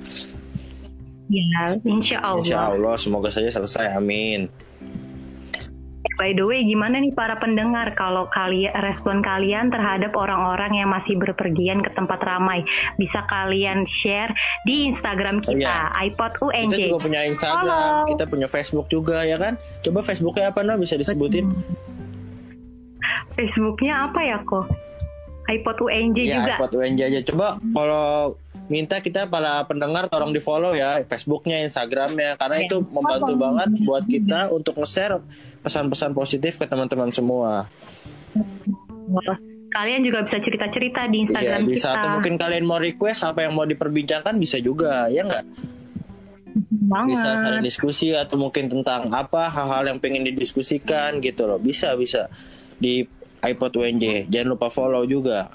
Ya, 1.27 1.75
insya 1.83 2.23
Allah. 2.23 2.39
Insya 2.39 2.59
Allah 2.71 2.95
semoga 2.95 3.29
saja 3.31 3.51
selesai. 3.51 3.95
Amin. 3.95 4.47
By 6.17 6.33
the 6.33 6.43
way, 6.43 6.65
gimana 6.65 6.97
nih 6.97 7.13
para 7.13 7.37
pendengar 7.37 7.93
kalau 7.93 8.25
kalian 8.27 8.73
respon 8.81 9.21
kalian 9.21 9.69
terhadap 9.69 10.13
orang-orang 10.13 10.73
yang 10.75 10.89
masih 10.89 11.15
berpergian 11.15 11.81
ke 11.81 11.93
tempat 11.93 12.19
ramai? 12.19 12.65
Bisa 12.97 13.25
kalian 13.25 13.85
share 13.85 14.33
di 14.65 14.89
Instagram 14.89 15.39
Oh, 15.39 15.53
kita, 15.53 15.93
iya. 15.93 15.93
iPod 16.09 16.33
Kita 16.35 16.47
UNJ. 16.49 16.75
juga 16.89 16.99
punya 17.05 17.21
Instagram, 17.23 17.69
Follow. 17.69 18.09
kita 18.09 18.25
punya 18.27 18.49
Facebook 18.49 18.87
juga 18.89 19.23
ya 19.23 19.37
kan? 19.37 19.55
Coba 19.81 20.01
Facebooknya 20.01 20.49
apa 20.49 20.65
no? 20.65 20.75
Bisa 20.77 20.97
disebutin? 20.97 21.53
Facebooknya 23.31 24.09
apa 24.09 24.21
ya 24.25 24.41
kok? 24.41 24.67
iPod 25.47 25.79
UNJ 25.81 26.19
Ya, 26.25 26.43
juga. 26.43 26.55
iPod 26.59 26.73
UNJ 26.75 27.01
aja. 27.07 27.21
Coba 27.23 27.47
kalau 27.63 28.35
minta 28.67 28.99
kita 28.99 29.31
para 29.31 29.63
pendengar 29.63 30.11
tolong 30.11 30.35
di 30.35 30.43
follow 30.43 30.75
ya 30.75 31.07
Facebooknya, 31.07 31.63
Instagramnya, 31.63 32.35
karena 32.35 32.57
itu 32.59 32.83
membantu 32.83 33.33
banget 33.37 33.69
buat 33.85 34.03
kita 34.05 34.51
untuk 34.51 34.75
nge-share 34.77 35.23
pesan-pesan 35.67 36.15
positif 36.15 36.63
ke 36.63 36.67
teman-teman 36.71 37.11
semua. 37.11 37.67
Kalian 39.75 40.07
juga 40.07 40.23
bisa 40.23 40.39
cerita-cerita 40.39 41.11
di 41.11 41.21
Iya 41.21 41.25
Instagram 41.27 41.61
bisa. 41.67 41.75
kita. 41.75 41.91
Atau 41.99 42.09
mungkin 42.15 42.35
kalian 42.39 42.65
mau 42.65 42.79
request 42.79 43.27
apa 43.27 43.43
yang 43.45 43.53
mau 43.59 43.67
diperbincangkan 43.67 44.39
bisa 44.39 44.63
juga, 44.63 45.11
ya 45.11 45.27
nggak? 45.27 45.75
banget. 46.87 47.19
Bisa 47.19 47.29
saling 47.43 47.65
diskusi 47.67 48.09
atau 48.17 48.37
mungkin 48.41 48.71
tentang 48.71 49.13
apa 49.13 49.51
hal-hal 49.53 49.93
yang 49.93 49.99
pengen 50.01 50.25
didiskusikan 50.25 51.21
gitu 51.21 51.45
loh. 51.45 51.59
Bisa 51.61 51.93
bisa 51.99 52.31
di 52.81 53.05
iPod 53.45 53.77
UNJ. 53.77 54.31
Jangan 54.33 54.49
lupa 54.57 54.73
follow 54.73 55.05
juga. 55.05 55.53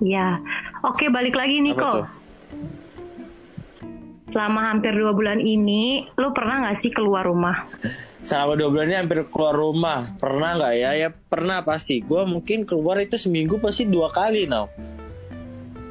Iya. 0.00 0.38
Oke, 0.86 1.10
balik 1.12 1.36
lagi 1.36 1.60
nih 1.60 1.74
Apa 1.76 1.82
kok. 1.82 1.92
tuh? 1.92 2.06
Selama 4.30 4.70
hampir 4.70 4.94
dua 4.94 5.10
bulan 5.10 5.42
ini, 5.42 6.06
lu 6.14 6.30
pernah 6.30 6.62
nggak 6.62 6.78
sih 6.78 6.90
keluar 6.90 7.26
rumah? 7.26 7.66
Selama 8.22 8.54
dua 8.54 8.68
bulan 8.70 8.86
ini 8.86 8.96
hampir 8.96 9.26
keluar 9.26 9.54
rumah. 9.54 10.14
Pernah 10.16 10.50
nggak 10.56 10.74
ya? 10.76 10.90
Ya 10.94 11.08
pernah 11.10 11.66
pasti. 11.66 11.98
Gue 12.00 12.22
mungkin 12.22 12.62
keluar 12.62 13.02
itu 13.02 13.18
seminggu 13.18 13.58
pasti 13.58 13.84
dua 13.84 14.08
kali 14.08 14.46
now. 14.46 14.70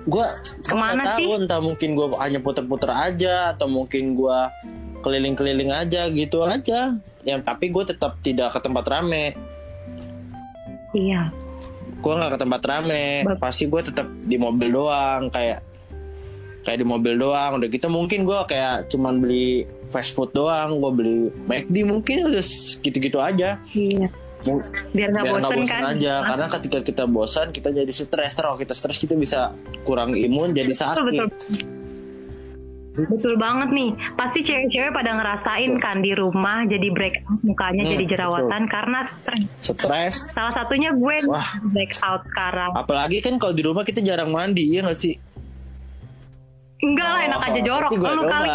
Gue 0.08 0.24
Ke 0.64 0.74
mana 0.74 1.04
tahu 1.04 1.36
sih? 1.36 1.44
entah 1.44 1.60
mungkin 1.60 1.94
gue 1.94 2.08
hanya 2.18 2.40
puter-puter 2.40 2.90
aja 2.90 3.52
atau 3.52 3.68
mungkin 3.68 4.16
gue 4.16 4.40
keliling-keliling 5.04 5.70
aja 5.70 6.08
gitu 6.08 6.48
aja. 6.48 6.96
Yang 7.28 7.40
tapi 7.44 7.66
gue 7.68 7.84
tetap 7.84 8.16
tidak 8.24 8.56
ke 8.56 8.60
tempat 8.64 8.88
rame. 8.88 9.36
Iya. 10.96 11.30
Gue 12.00 12.14
nggak 12.16 12.32
ke 12.34 12.40
tempat 12.40 12.62
rame. 12.64 13.06
Ba- 13.28 13.38
Pasti 13.38 13.68
gue 13.68 13.82
tetap 13.84 14.08
di 14.24 14.40
mobil 14.40 14.72
doang 14.72 15.28
kayak 15.28 15.60
kayak 16.70 16.80
di 16.80 16.88
mobil 16.88 17.14
doang 17.16 17.58
udah 17.58 17.68
gitu 17.68 17.88
mungkin 17.88 18.22
gue 18.22 18.40
kayak 18.46 18.88
cuman 18.88 19.18
beli 19.18 19.66
fast 19.90 20.14
food 20.14 20.30
doang 20.32 20.78
gue 20.78 20.92
beli 20.94 21.18
McD 21.44 21.76
mungkin 21.84 22.30
udah 22.30 22.44
gitu-gitu 22.80 23.18
aja 23.18 23.58
Iya. 23.72 24.06
Biar 24.94 25.12
nggak 25.12 25.24
nggak 25.26 25.52
bosan 25.52 25.68
kan? 25.68 25.82
aja 25.92 26.14
karena 26.24 26.48
ketika 26.48 26.80
kita 26.82 27.04
bosan 27.04 27.48
kita 27.50 27.70
jadi 27.72 27.90
stres 27.90 28.08
terus 28.32 28.46
kalau 28.46 28.56
kita 28.56 28.72
stres 28.72 28.96
kita 28.96 29.12
bisa 29.14 29.52
kurang 29.82 30.14
imun 30.14 30.54
jadi 30.54 30.70
Betul, 30.70 30.80
sakit 30.80 31.04
betul. 31.04 31.28
Betul 33.00 33.40
banget 33.40 33.70
nih. 33.70 33.90
Pasti 34.14 34.40
cewek-cewek 34.42 34.92
pada 34.92 35.12
ngerasain 35.14 35.72
kan 35.78 36.00
di 36.00 36.12
rumah 36.12 36.64
jadi 36.66 36.88
breakout 36.90 37.40
mukanya 37.42 37.84
Hmm, 37.86 37.92
jadi 37.94 38.06
jerawatan 38.10 38.62
karena 38.68 39.00
stres. 39.08 39.40
stres 39.62 40.16
Salah 40.30 40.52
satunya 40.52 40.92
gue 40.92 41.16
Wah. 41.26 41.48
breakout 41.66 42.24
sekarang. 42.26 42.72
apalagi 42.74 43.20
kan 43.20 43.36
kalau 43.36 43.52
di 43.52 43.64
rumah 43.64 43.84
kita 43.84 44.00
jarang 44.00 44.28
mandi 44.30 44.68
ya 44.70 44.84
nggak 44.84 44.96
sih 44.98 45.16
Enggak 46.80 47.08
lah, 47.08 47.22
enak 47.28 47.40
Oh, 47.40 47.48
aja 47.50 47.60
jorok. 47.60 47.90
berarti 47.92 47.98
gue 48.00 48.14
Lu 48.14 48.24
kali 48.26 48.50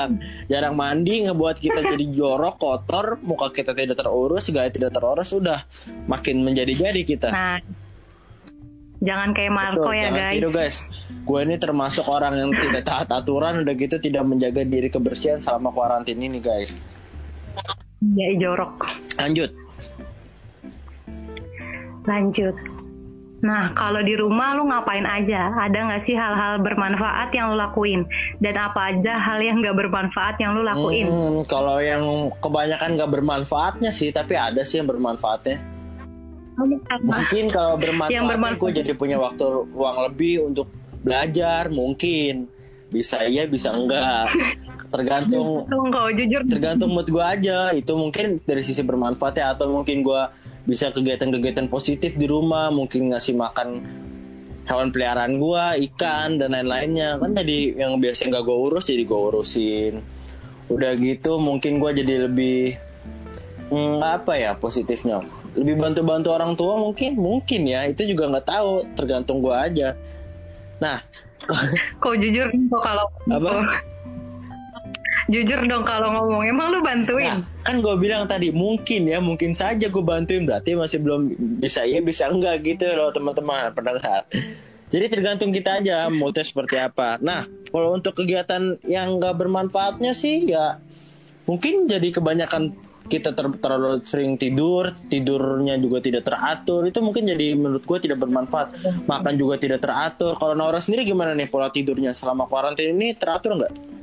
jarang 0.47 0.75
mandi 0.75 1.15
ngebuat 1.23 1.57
kita 1.59 1.81
jadi 1.93 2.05
jorok 2.09 2.55
kotor 2.57 3.07
muka 3.21 3.49
kita 3.51 3.73
tidak 3.73 3.95
terurus 3.95 4.43
segala 4.43 4.69
tidak 4.69 4.91
terurus 4.91 5.29
udah 5.31 5.61
makin 6.07 6.41
menjadi-jadi 6.41 7.01
kita 7.03 7.29
Nah, 7.29 7.61
jangan 8.99 9.37
kayak 9.37 9.53
Marco 9.53 9.85
Betul, 9.85 9.95
ya 9.95 10.03
jangan 10.07 10.17
guys. 10.19 10.33
tidur 10.33 10.53
guys. 10.53 10.77
Gue 11.21 11.41
ini 11.41 11.57
termasuk 11.57 12.05
orang 12.05 12.35
yang 12.37 12.51
tidak 12.51 12.83
taat 12.83 13.09
aturan, 13.11 13.61
udah 13.61 13.75
gitu 13.75 13.97
tidak 13.97 14.25
menjaga 14.25 14.61
diri 14.63 14.89
kebersihan 14.89 15.37
selama 15.37 15.69
kuarantin 15.69 16.17
ini 16.17 16.41
guys. 16.41 16.81
Ya 18.13 18.29
jorok. 18.39 18.89
Lanjut. 19.17 19.53
Lanjut. 22.05 22.57
Nah, 23.45 23.69
kalau 23.77 24.01
di 24.01 24.17
rumah 24.17 24.57
lu 24.57 24.65
ngapain 24.73 25.05
aja? 25.05 25.53
Ada 25.53 25.77
nggak 25.85 26.01
sih 26.01 26.17
hal-hal 26.17 26.65
bermanfaat 26.65 27.29
yang 27.37 27.53
lu 27.53 27.61
lakuin? 27.61 28.09
Dan 28.41 28.57
apa 28.57 28.97
aja 28.97 29.21
hal 29.21 29.45
yang 29.45 29.61
nggak 29.61 29.77
bermanfaat 29.85 30.41
yang 30.41 30.57
lu 30.57 30.65
lakuin? 30.65 31.07
Hmm, 31.13 31.41
kalau 31.45 31.77
yang 31.77 32.33
kebanyakan 32.41 32.97
gak 32.97 33.13
bermanfaatnya 33.13 33.93
sih, 33.93 34.09
tapi 34.17 34.41
ada 34.41 34.65
sih 34.65 34.81
yang 34.81 34.89
bermanfaatnya. 34.89 35.61
Apa? 36.57 37.05
Mungkin 37.05 37.45
kalau 37.53 37.77
bermanfaat, 37.77 38.15
Yang 38.17 38.25
bermanfaat. 38.33 38.61
gue 38.65 38.71
jadi 38.81 38.93
punya 38.97 39.17
waktu 39.21 39.45
ruang 39.77 39.99
lebih 40.09 40.35
untuk 40.49 40.73
belajar, 41.05 41.69
mungkin 41.69 42.49
bisa 42.89 43.29
iya, 43.29 43.45
bisa 43.45 43.77
enggak. 43.77 44.33
Tergantung 44.95 45.67
nggak 45.69 46.15
jujur. 46.17 46.41
tergantung 46.47 46.95
mood 46.95 47.11
gue 47.11 47.19
aja 47.19 47.75
itu 47.75 47.91
mungkin 47.99 48.39
dari 48.39 48.63
sisi 48.63 48.79
bermanfaat 48.79 49.35
ya 49.35 49.51
atau 49.51 49.67
mungkin 49.67 50.07
gue 50.07 50.23
bisa 50.65 50.91
kegiatan-kegiatan 50.91 51.69
positif 51.69 52.17
di 52.17 52.25
rumah 52.25 52.73
mungkin 52.73 53.13
ngasih 53.13 53.37
makan 53.37 53.69
hewan 54.65 54.89
peliharaan 54.89 55.37
gue 55.37 55.65
ikan 55.93 56.41
dan 56.41 56.57
lain-lainnya. 56.57 57.21
Kan 57.21 57.37
tadi 57.37 57.77
yang 57.77 58.01
biasanya 58.01 58.39
nggak 58.39 58.45
gue 58.49 58.57
urus 58.57 58.85
jadi 58.89 59.03
gue 59.05 59.21
urusin. 59.21 59.95
Udah 60.73 60.97
gitu 60.97 61.37
mungkin 61.37 61.77
gue 61.77 61.91
jadi 62.01 62.15
lebih 62.29 62.81
hmm, 63.69 64.01
apa 64.01 64.41
ya 64.41 64.57
positifnya? 64.57 65.21
Lebih 65.55 65.79
bantu-bantu 65.79 66.29
orang 66.33 66.57
tua 66.57 66.81
mungkin 66.81 67.21
mungkin 67.21 67.69
ya. 67.69 67.85
Itu 67.85 68.09
juga 68.09 68.33
nggak 68.33 68.47
tahu 68.49 68.71
tergantung 68.97 69.45
gue 69.45 69.55
aja. 69.55 69.93
Nah 70.81 70.99
Kok 72.03 72.15
jujur 72.17 72.49
kok 72.73 72.81
kalau 72.81 73.07
Apa? 73.29 73.53
Jujur 75.29 75.61
dong 75.65 75.85
kalau 75.85 76.13
ngomong 76.13 76.45
emang 76.45 76.69
lu 76.73 76.81
bantuin. 76.85 77.41
Nah, 77.41 77.65
kan 77.65 77.81
gue 77.81 77.95
bilang 77.97 78.29
tadi 78.29 78.53
mungkin 78.53 79.09
ya, 79.09 79.19
mungkin 79.25 79.57
saja 79.57 79.89
gue 79.89 80.05
bantuin 80.05 80.45
berarti 80.45 80.77
masih 80.77 81.01
belum 81.01 81.33
bisa 81.61 81.85
ya 81.89 82.05
bisa 82.05 82.29
enggak 82.29 82.61
gitu 82.65 82.85
loh 82.93 83.09
teman-teman 83.15 83.73
pendengar. 83.73 84.29
Jadi 84.93 85.07
tergantung 85.11 85.51
kita 85.51 85.81
aja 85.83 86.07
moodnya 86.13 86.45
seperti 86.45 86.77
apa. 86.79 87.19
Nah, 87.19 87.49
kalau 87.73 87.97
untuk 87.97 88.15
kegiatan 88.15 88.79
yang 88.87 89.19
nggak 89.19 89.35
bermanfaatnya 89.35 90.15
sih 90.15 90.47
ya 90.47 90.79
mungkin 91.45 91.91
jadi 91.91 92.09
kebanyakan 92.15 92.73
kita 93.05 93.37
ter- 93.37 93.61
terlalu 93.61 94.01
sering 94.01 94.41
tidur, 94.41 94.97
tidurnya 95.13 95.77
juga 95.77 96.01
tidak 96.01 96.25
teratur, 96.25 96.89
itu 96.89 97.05
mungkin 97.05 97.29
jadi 97.29 97.53
menurut 97.53 97.85
gue 97.85 97.99
tidak 98.01 98.17
bermanfaat. 98.25 98.81
Makan 99.05 99.35
juga 99.37 99.61
tidak 99.61 99.85
teratur. 99.85 100.41
Kalau 100.41 100.57
Naura 100.57 100.81
sendiri 100.81 101.05
gimana 101.05 101.37
nih 101.37 101.53
pola 101.53 101.69
tidurnya 101.69 102.17
selama 102.17 102.49
kuarantin 102.49 102.97
ini 102.97 103.13
teratur 103.13 103.61
nggak? 103.61 103.94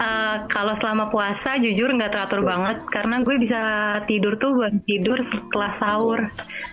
Eh, 0.00 0.36
kalau 0.48 0.72
selama 0.80 1.12
puasa 1.12 1.60
jujur 1.60 1.92
nggak 1.92 2.16
teratur 2.16 2.40
banget 2.40 2.80
karena 2.88 3.20
gue 3.20 3.36
bisa 3.36 3.60
tidur 4.08 4.32
tuh 4.40 4.56
buat 4.56 4.72
tidur 4.88 5.20
setelah 5.20 5.76
sahur. 5.76 6.20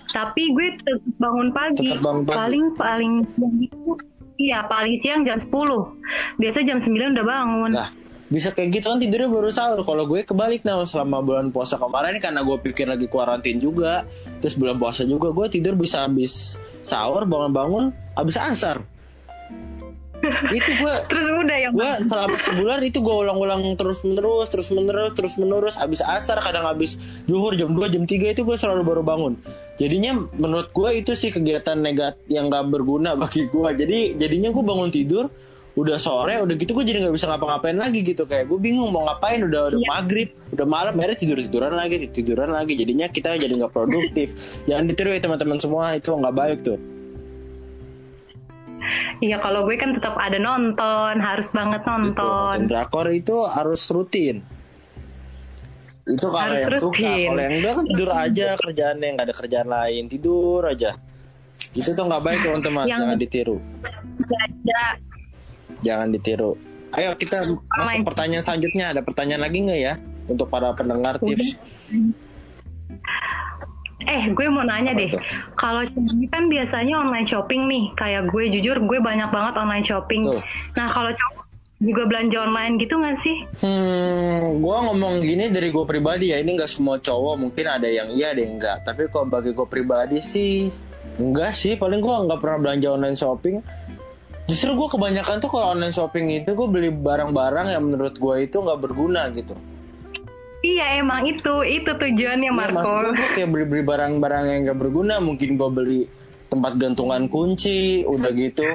Tapi 0.07 0.55
gue 0.55 0.79
tetap 0.79 1.03
bangun 1.19 1.51
pagi. 1.51 1.91
Tetap 1.91 2.07
bangun 2.07 2.23
pagi. 2.23 2.39
Paling 2.39 2.65
paling 2.79 3.13
itu 3.67 3.99
iya 4.39 4.63
paling 4.63 4.95
siang 4.95 5.27
jam 5.27 5.35
10. 5.35 5.51
Biasa 6.39 6.57
jam 6.63 6.79
9 6.79 7.19
udah 7.19 7.25
bangun. 7.27 7.71
Nah, 7.75 7.91
bisa 8.31 8.55
kayak 8.55 8.79
gitu 8.79 8.95
kan 8.95 8.99
tidurnya 9.03 9.27
baru 9.27 9.51
sahur. 9.51 9.83
Kalau 9.83 10.07
gue 10.07 10.23
kebalik 10.23 10.63
nah 10.63 10.87
selama 10.87 11.19
bulan 11.19 11.51
puasa 11.51 11.75
kemarin 11.75 12.23
karena 12.23 12.47
gue 12.47 12.57
pikir 12.63 12.87
lagi 12.87 13.11
kuarantin 13.11 13.59
juga, 13.59 14.07
terus 14.39 14.55
bulan 14.55 14.79
puasa 14.79 15.03
juga 15.03 15.35
gue 15.35 15.51
tidur 15.51 15.75
bisa 15.75 16.07
habis 16.07 16.55
sahur 16.79 17.27
bangun-bangun 17.27 17.91
habis 18.15 18.39
asar. 18.39 18.79
Itu 20.53 20.71
gue 20.77 20.93
Terus 21.09 21.25
udah 21.33 21.57
yang 21.57 21.73
gue 21.73 21.91
selama 22.05 22.35
sebulan 22.37 22.79
itu 22.85 22.97
gue 23.01 23.15
ulang-ulang 23.15 23.61
terus 23.79 23.99
menerus 24.05 24.47
terus 24.53 24.67
menerus 24.69 25.11
terus 25.17 25.33
menerus 25.35 25.75
habis 25.75 25.99
asar 26.03 26.37
kadang 26.41 26.65
habis 26.67 26.95
zuhur 27.25 27.57
jam 27.57 27.73
2 27.73 27.93
jam 27.93 28.03
3 28.05 28.33
itu 28.37 28.41
gue 28.45 28.57
selalu 28.57 28.81
baru 28.85 29.01
bangun. 29.01 29.33
Jadinya 29.77 30.25
menurut 30.37 30.73
gue 30.73 30.89
itu 30.97 31.13
sih 31.13 31.29
kegiatan 31.29 31.77
negat 31.77 32.17
yang 32.29 32.49
gak 32.49 32.69
berguna 32.69 33.13
bagi 33.13 33.45
gue 33.49 33.69
jadi 33.77 34.17
jadinya 34.17 34.49
gue 34.53 34.63
bangun 34.65 34.89
tidur 34.89 35.25
udah 35.77 36.01
sore 36.01 36.33
udah 36.41 36.57
gitu 36.57 36.73
gue 36.73 36.89
jadi 36.89 37.05
nggak 37.05 37.13
bisa 37.13 37.29
ngapa-ngapain 37.29 37.77
lagi 37.77 38.01
gitu. 38.01 38.25
Kayak 38.25 38.49
gue 38.49 38.57
bingung 38.57 38.89
mau 38.89 39.05
ngapain 39.05 39.45
udah 39.45 39.69
udah 39.73 39.79
Iya. 39.79 39.89
maghrib 39.93 40.29
udah 40.49 40.65
malam 40.65 40.93
akhirnya 40.97 41.17
tidur 41.21 41.37
tiduran 41.37 41.73
lagi 41.77 41.95
tiduran 42.09 42.49
lagi. 42.49 42.73
Jadinya 42.73 43.05
kita 43.09 43.37
jadi 43.37 43.53
nggak 43.53 43.73
produktif. 43.73 44.33
Jangan 44.67 44.89
ditiru 44.89 45.13
ya 45.13 45.21
teman-teman 45.21 45.57
semua 45.61 45.93
itu 45.93 46.09
nggak 46.09 46.33
baik 46.33 46.59
tuh 46.65 46.96
Iya 49.19 49.37
kalau 49.37 49.65
gue 49.65 49.75
kan 49.75 49.91
tetap 49.91 50.15
ada 50.15 50.37
nonton, 50.37 51.17
harus 51.17 51.49
banget 51.51 51.81
nonton. 51.83 52.55
Nonton 52.55 52.69
drakor 52.69 53.07
itu 53.09 53.45
harus 53.45 53.81
rutin. 53.89 54.41
Itu 56.07 56.27
kalau 56.31 56.55
Harus 56.55 56.63
yang 56.63 56.71
suka, 56.79 56.99
rutin. 57.03 57.27
kalau 57.27 57.41
yang 57.43 57.55
enggak 57.59 57.73
kan 57.75 57.85
tidur 57.85 58.09
aja 58.11 58.47
kerjaannya 58.55 59.07
nggak 59.11 59.27
ada 59.27 59.35
kerjaan 59.35 59.67
lain 59.67 60.03
tidur 60.07 60.61
aja. 60.63 60.91
Itu 61.73 61.89
tuh 61.91 62.03
nggak 62.05 62.23
baik 62.23 62.39
teman-teman, 62.41 62.85
Yang- 62.87 63.01
jangan 63.03 63.17
ditiru, 63.17 63.57
Baca, 64.17 64.83
jangan 65.83 66.07
ditiru. 66.09 66.51
Ayo 66.95 67.11
kita 67.13 67.43
masuk 67.67 68.07
pertanyaan 68.07 68.39
selanjutnya. 68.41 68.95
Ada 68.95 69.01
pertanyaan 69.03 69.43
lagi 69.43 69.57
nggak 69.59 69.79
ya 69.79 69.93
untuk 70.25 70.47
para 70.47 70.71
pendengar 70.71 71.19
tips? 71.19 71.59
Eh, 74.05 74.29
gue 74.29 74.45
mau 74.53 74.61
nanya 74.61 74.93
deh. 74.93 75.09
Kalau 75.57 75.81
cewek 75.81 76.29
kan 76.29 76.45
biasanya 76.45 77.01
online 77.01 77.25
shopping 77.25 77.65
nih. 77.65 77.83
Kayak 77.97 78.29
gue 78.29 78.43
jujur, 78.53 78.77
gue 78.77 78.99
banyak 79.01 79.29
banget 79.33 79.53
online 79.57 79.81
shopping. 79.81 80.29
Tuh. 80.29 80.41
Nah, 80.77 80.93
kalau 80.93 81.09
cowok 81.09 81.43
juga 81.77 82.03
belanja 82.09 82.37
online 82.41 82.73
gitu 82.77 82.93
nggak 82.97 83.17
sih? 83.21 83.37
Hmm, 83.61 84.61
gue 84.61 84.77
ngomong 84.85 85.21
gini 85.25 85.49
dari 85.49 85.73
gue 85.73 85.85
pribadi 85.85 86.29
ya. 86.29 86.37
Ini 86.37 86.49
nggak 86.53 86.69
semua 86.69 87.01
cowok, 87.01 87.35
mungkin 87.41 87.65
ada 87.65 87.89
yang 87.89 88.13
iya, 88.13 88.37
ada 88.37 88.41
yang 88.45 88.61
enggak. 88.61 88.85
Tapi 88.85 89.09
kalau 89.09 89.25
bagi 89.33 89.49
gue 89.57 89.65
pribadi 89.65 90.21
sih, 90.21 90.69
enggak 91.17 91.57
sih. 91.57 91.73
Paling 91.73 91.97
gue 91.97 92.13
nggak 92.29 92.37
pernah 92.37 92.57
belanja 92.69 92.87
online 92.93 93.17
shopping. 93.17 93.57
Justru 94.47 94.77
gue 94.77 94.87
kebanyakan 94.93 95.41
tuh 95.41 95.49
kalau 95.51 95.73
online 95.73 95.91
shopping 95.91 96.31
itu 96.37 96.53
gue 96.53 96.67
beli 96.69 96.93
barang-barang 96.93 97.73
yang 97.73 97.83
menurut 97.83 98.13
gue 98.13 98.35
itu 98.45 98.61
nggak 98.61 98.79
berguna 98.79 99.27
gitu. 99.33 99.57
Iya, 100.67 100.85
emang 100.99 101.23
itu. 101.23 101.55
Itu 101.63 101.91
tujuannya, 101.95 102.51
Iya, 102.51 102.59
Marco. 102.59 102.75
maksud 102.75 103.15
gue 103.15 103.29
kayak 103.39 103.49
beli-beli 103.49 103.83
barang-barang 103.87 104.43
yang 104.51 104.59
gak 104.67 104.79
berguna. 104.83 105.15
Mungkin 105.23 105.55
gue 105.55 105.69
beli 105.71 106.01
tempat 106.51 106.75
gantungan 106.75 107.23
kunci, 107.31 108.03
udah 108.03 108.31
gitu. 108.35 108.67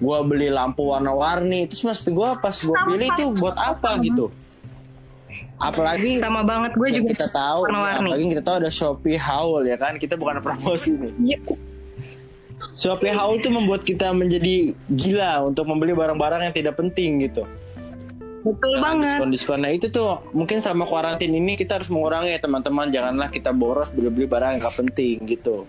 Gue 0.00 0.18
beli 0.24 0.48
lampu 0.48 0.88
warna-warni. 0.88 1.68
Terus 1.68 1.84
maksud 1.84 2.08
gue 2.12 2.28
pas 2.40 2.56
gue 2.56 2.78
pilih 2.88 3.08
itu 3.12 3.24
buat 3.36 3.56
apa 3.56 4.00
gitu. 4.00 4.32
Apalagi 5.54 6.18
Sama 6.18 6.42
banget 6.42 6.74
gue 6.74 6.88
juga 6.90 7.14
kita 7.14 7.28
tahu, 7.30 7.70
ya, 7.70 8.02
apalagi 8.02 8.24
kita 8.26 8.42
tahu 8.42 8.56
ada 8.66 8.70
Shopee 8.70 9.18
Haul 9.18 9.62
ya 9.68 9.76
kan. 9.78 9.96
Kita 10.00 10.18
bukan 10.18 10.42
promosi 10.42 10.96
nih. 10.96 11.12
Iya. 11.22 11.38
Shopee 12.74 13.14
Haul 13.14 13.38
tuh 13.38 13.52
membuat 13.54 13.86
kita 13.86 14.10
menjadi 14.10 14.74
gila 14.90 15.46
untuk 15.46 15.68
membeli 15.68 15.94
barang-barang 15.94 16.50
yang 16.50 16.54
tidak 16.54 16.74
penting 16.74 17.22
gitu. 17.22 17.46
Betul 18.44 18.76
banget. 18.76 19.16
diskon-diskonnya 19.16 19.70
itu 19.72 19.86
tuh 19.88 20.20
mungkin 20.30 20.60
selama 20.60 20.84
kuarantin 20.84 21.32
ini 21.32 21.56
kita 21.56 21.80
harus 21.80 21.88
mengurangi 21.88 22.28
ya 22.28 22.38
teman-teman 22.38 22.92
janganlah 22.92 23.26
kita 23.26 23.50
boros 23.50 23.88
beli-beli 23.88 24.28
barang 24.28 24.50
yang 24.54 24.60
gak 24.60 24.76
penting 24.78 25.16
gitu 25.24 25.64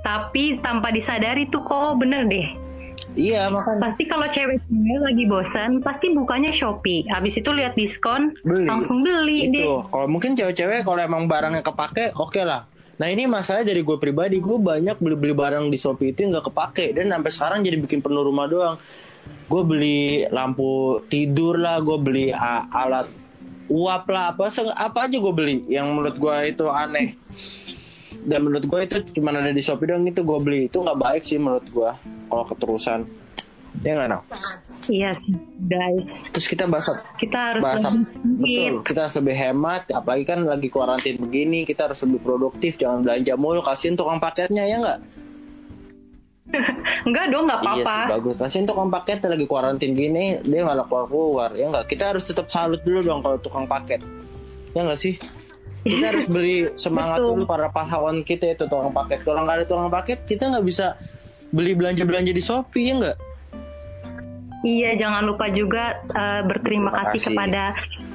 Tapi 0.00 0.58
tanpa 0.58 0.90
disadari 0.90 1.44
tuh 1.46 1.60
kok 1.60 1.96
bener 1.96 2.24
deh. 2.24 2.48
iya 3.12 3.46
makanya 3.46 3.84
Pasti 3.84 4.02
kalau 4.04 4.26
cewek-cewek 4.26 4.98
lagi 4.98 5.24
bosan, 5.24 5.70
pasti 5.80 6.10
bukanya 6.10 6.50
Shopee. 6.50 7.04
Habis 7.06 7.36
itu 7.36 7.50
lihat 7.50 7.74
diskon, 7.74 8.32
Beli. 8.40 8.64
langsung 8.64 9.00
beli 9.00 9.48
deh. 9.48 9.60
itu 9.60 9.84
kalau 9.84 10.06
mungkin 10.06 10.32
cewek-cewek 10.32 10.82
kalau 10.82 10.98
emang 10.98 11.24
barangnya 11.26 11.60
kepake 11.60 12.10
oke 12.14 12.40
lah 12.40 12.64
nah 12.96 13.08
ini 13.08 13.24
masalah 13.24 13.60
dari 13.60 13.80
gue 13.80 13.96
pribadi 13.96 14.36
gue 14.36 14.56
banyak 14.56 14.96
beli-beli 14.96 15.32
barang 15.32 15.68
di 15.68 15.76
Shopee 15.76 16.12
itu 16.12 16.26
nggak 16.26 16.48
kepake 16.48 16.92
dan 16.92 17.08
sampai 17.08 17.30
sekarang 17.30 17.58
jadi 17.60 17.76
bikin 17.78 18.00
penuh 18.00 18.20
rumah 18.20 18.44
doang 18.44 18.76
gue 19.50 19.62
beli 19.66 20.00
lampu 20.30 21.02
tidur 21.10 21.58
lah 21.58 21.82
gue 21.82 21.98
beli 21.98 22.30
alat 22.70 23.10
uap 23.70 24.04
lah. 24.10 24.34
Apa 24.34 24.50
apa 24.74 24.98
aja 25.06 25.16
gue 25.16 25.34
beli 25.34 25.66
yang 25.70 25.90
menurut 25.94 26.18
gue 26.18 26.36
itu 26.50 26.66
aneh. 26.66 27.14
Dan 28.20 28.44
menurut 28.44 28.66
gue 28.68 28.80
itu 28.84 28.96
cuma 29.16 29.32
ada 29.32 29.48
di 29.48 29.62
Shopee 29.64 29.88
doang 29.88 30.04
itu 30.04 30.20
gue 30.20 30.38
beli. 30.42 30.60
Itu 30.68 30.84
nggak 30.84 30.98
baik 30.98 31.22
sih 31.24 31.38
menurut 31.40 31.66
gue 31.70 31.90
kalau 32.28 32.44
keterusan. 32.44 33.06
Ya 33.86 33.96
nggak 33.96 34.08
Nau? 34.10 34.22
Iya 34.90 35.14
sih, 35.14 35.36
guys. 35.70 36.26
terus 36.34 36.50
kita 36.50 36.66
bahas 36.66 36.90
Kita 37.14 37.54
harus 37.54 37.62
bahas 37.62 37.94
lebih 37.94 38.80
betul. 38.80 38.82
kita 38.82 38.98
harus 39.06 39.16
lebih 39.22 39.36
hemat 39.38 39.82
apalagi 39.92 40.24
kan 40.26 40.40
lagi 40.42 40.66
kuarantin 40.66 41.20
begini 41.20 41.62
kita 41.62 41.86
harus 41.86 42.02
lebih 42.02 42.18
produktif 42.24 42.74
jangan 42.80 43.06
belanja 43.06 43.38
mulu 43.38 43.62
kasihin 43.62 43.94
tukang 43.94 44.18
paketnya 44.18 44.66
ya 44.66 44.82
nggak 44.82 44.98
Enggak 47.06 47.24
dong, 47.28 47.46
nggak 47.46 47.60
iya 47.60 47.70
apa-apa. 47.72 47.94
sih 47.94 48.10
bagus 48.10 48.34
kasihin 48.36 48.66
tukang 48.66 48.88
paketnya 48.88 49.28
lagi 49.30 49.46
kuarantin 49.46 49.92
gini 49.92 50.38
dia 50.40 50.60
nggak 50.60 50.84
keluar 50.84 51.06
keluar 51.06 51.50
ya 51.52 51.66
nggak 51.68 51.86
kita 51.86 52.04
harus 52.10 52.22
tetap 52.22 52.46
salut 52.46 52.80
dulu 52.80 53.00
dong 53.00 53.20
kalau 53.20 53.38
tukang 53.38 53.64
paket 53.64 54.02
ya 54.72 54.82
nggak 54.82 54.96
sih 54.96 55.14
kita 55.80 56.04
harus 56.10 56.26
beli 56.34 56.68
semangat 56.74 57.20
Betul. 57.20 57.30
dulu 57.32 57.42
para 57.44 57.66
pahlawan 57.68 58.20
kita 58.20 58.50
itu 58.50 58.64
tukang 58.64 58.90
paket 58.90 59.22
kalau 59.22 59.42
nggak 59.42 59.56
ada 59.56 59.66
tukang 59.66 59.88
paket 59.88 60.18
kita 60.24 60.48
nggak 60.48 60.62
bisa 60.62 60.98
beli 61.48 61.72
belanja 61.72 62.02
belanja 62.02 62.30
di 62.30 62.40
Shopee 62.40 62.84
ya 62.84 62.94
nggak 62.96 63.18
Iya, 64.60 64.92
jangan 64.94 65.24
lupa 65.24 65.48
juga 65.48 65.96
eh, 66.04 66.44
berterima 66.44 66.92
Terima 66.92 67.00
kasih, 67.00 67.16
kasih. 67.16 67.32
kepada 67.32 67.62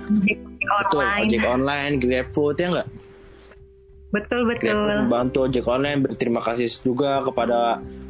ojek 0.06 0.38
betul 0.62 1.02
online. 1.02 1.26
ojek 1.26 1.42
online 1.44 1.94
GrabFood 1.98 2.56
ya 2.56 2.68
nggak 2.72 2.90
Betul 4.14 4.40
betul. 4.46 4.70
GrabFood 4.70 4.98
membantu 5.02 5.38
ojek 5.42 5.66
online 5.66 6.00
berterima 6.00 6.40
kasih 6.40 6.70
juga 6.80 7.20
kepada 7.20 7.82
kepada 7.82 8.04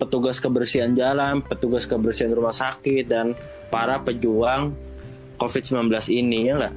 petugas 0.00 0.42
kebersihan 0.42 0.90
jalan, 0.98 1.40
petugas 1.40 1.86
kebersihan 1.86 2.34
rumah 2.34 2.54
sakit 2.54 3.06
dan 3.06 3.38
para 3.70 4.02
pejuang 4.02 4.74
COVID-19 5.38 5.90
ini 6.10 6.50
ya 6.50 6.54
nggak? 6.58 6.74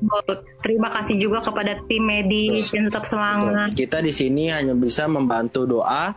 Betul. 0.00 0.36
Terima 0.64 0.88
kasih 0.88 1.16
juga 1.20 1.44
kepada 1.44 1.76
tim 1.84 2.02
medis 2.04 2.72
yang 2.72 2.88
tetap 2.88 3.04
Betul. 3.04 3.12
semangat. 3.20 3.68
Kita 3.76 3.98
di 4.00 4.12
sini 4.12 4.48
hanya 4.48 4.72
bisa 4.72 5.04
membantu 5.04 5.68
doa 5.68 6.16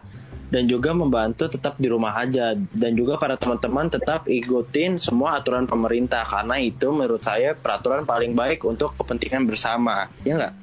dan 0.53 0.69
juga 0.69 0.93
membantu 0.93 1.49
tetap 1.49 1.81
di 1.81 1.89
rumah 1.89 2.13
aja 2.13 2.53
dan 2.53 2.91
juga 2.93 3.17
para 3.17 3.33
teman-teman 3.35 3.89
tetap 3.89 4.29
ikutin 4.29 5.01
semua 5.01 5.41
aturan 5.41 5.65
pemerintah 5.65 6.21
karena 6.21 6.61
itu 6.61 6.93
menurut 6.93 7.25
saya 7.25 7.57
peraturan 7.57 8.05
paling 8.05 8.37
baik 8.37 8.61
untuk 8.61 8.93
kepentingan 8.93 9.49
bersama 9.49 10.07
ya 10.21 10.37
nggak? 10.37 10.53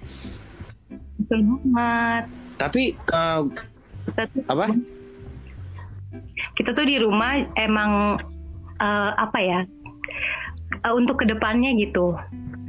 Betul 1.21 1.41
banget. 1.45 2.25
Tapi 2.55 2.83
eh, 2.95 3.41
Kita 4.09 4.23
tuh, 4.31 4.43
apa? 4.49 4.65
kita 6.57 6.71
tuh 6.75 6.87
di 6.87 6.97
rumah 6.99 7.39
emang 7.55 8.17
eh, 8.81 9.11
apa 9.15 9.39
ya? 9.41 9.61
eh, 10.81 10.93
untuk 10.95 11.21
ke 11.21 11.27
depannya 11.29 11.75
gitu. 11.77 12.17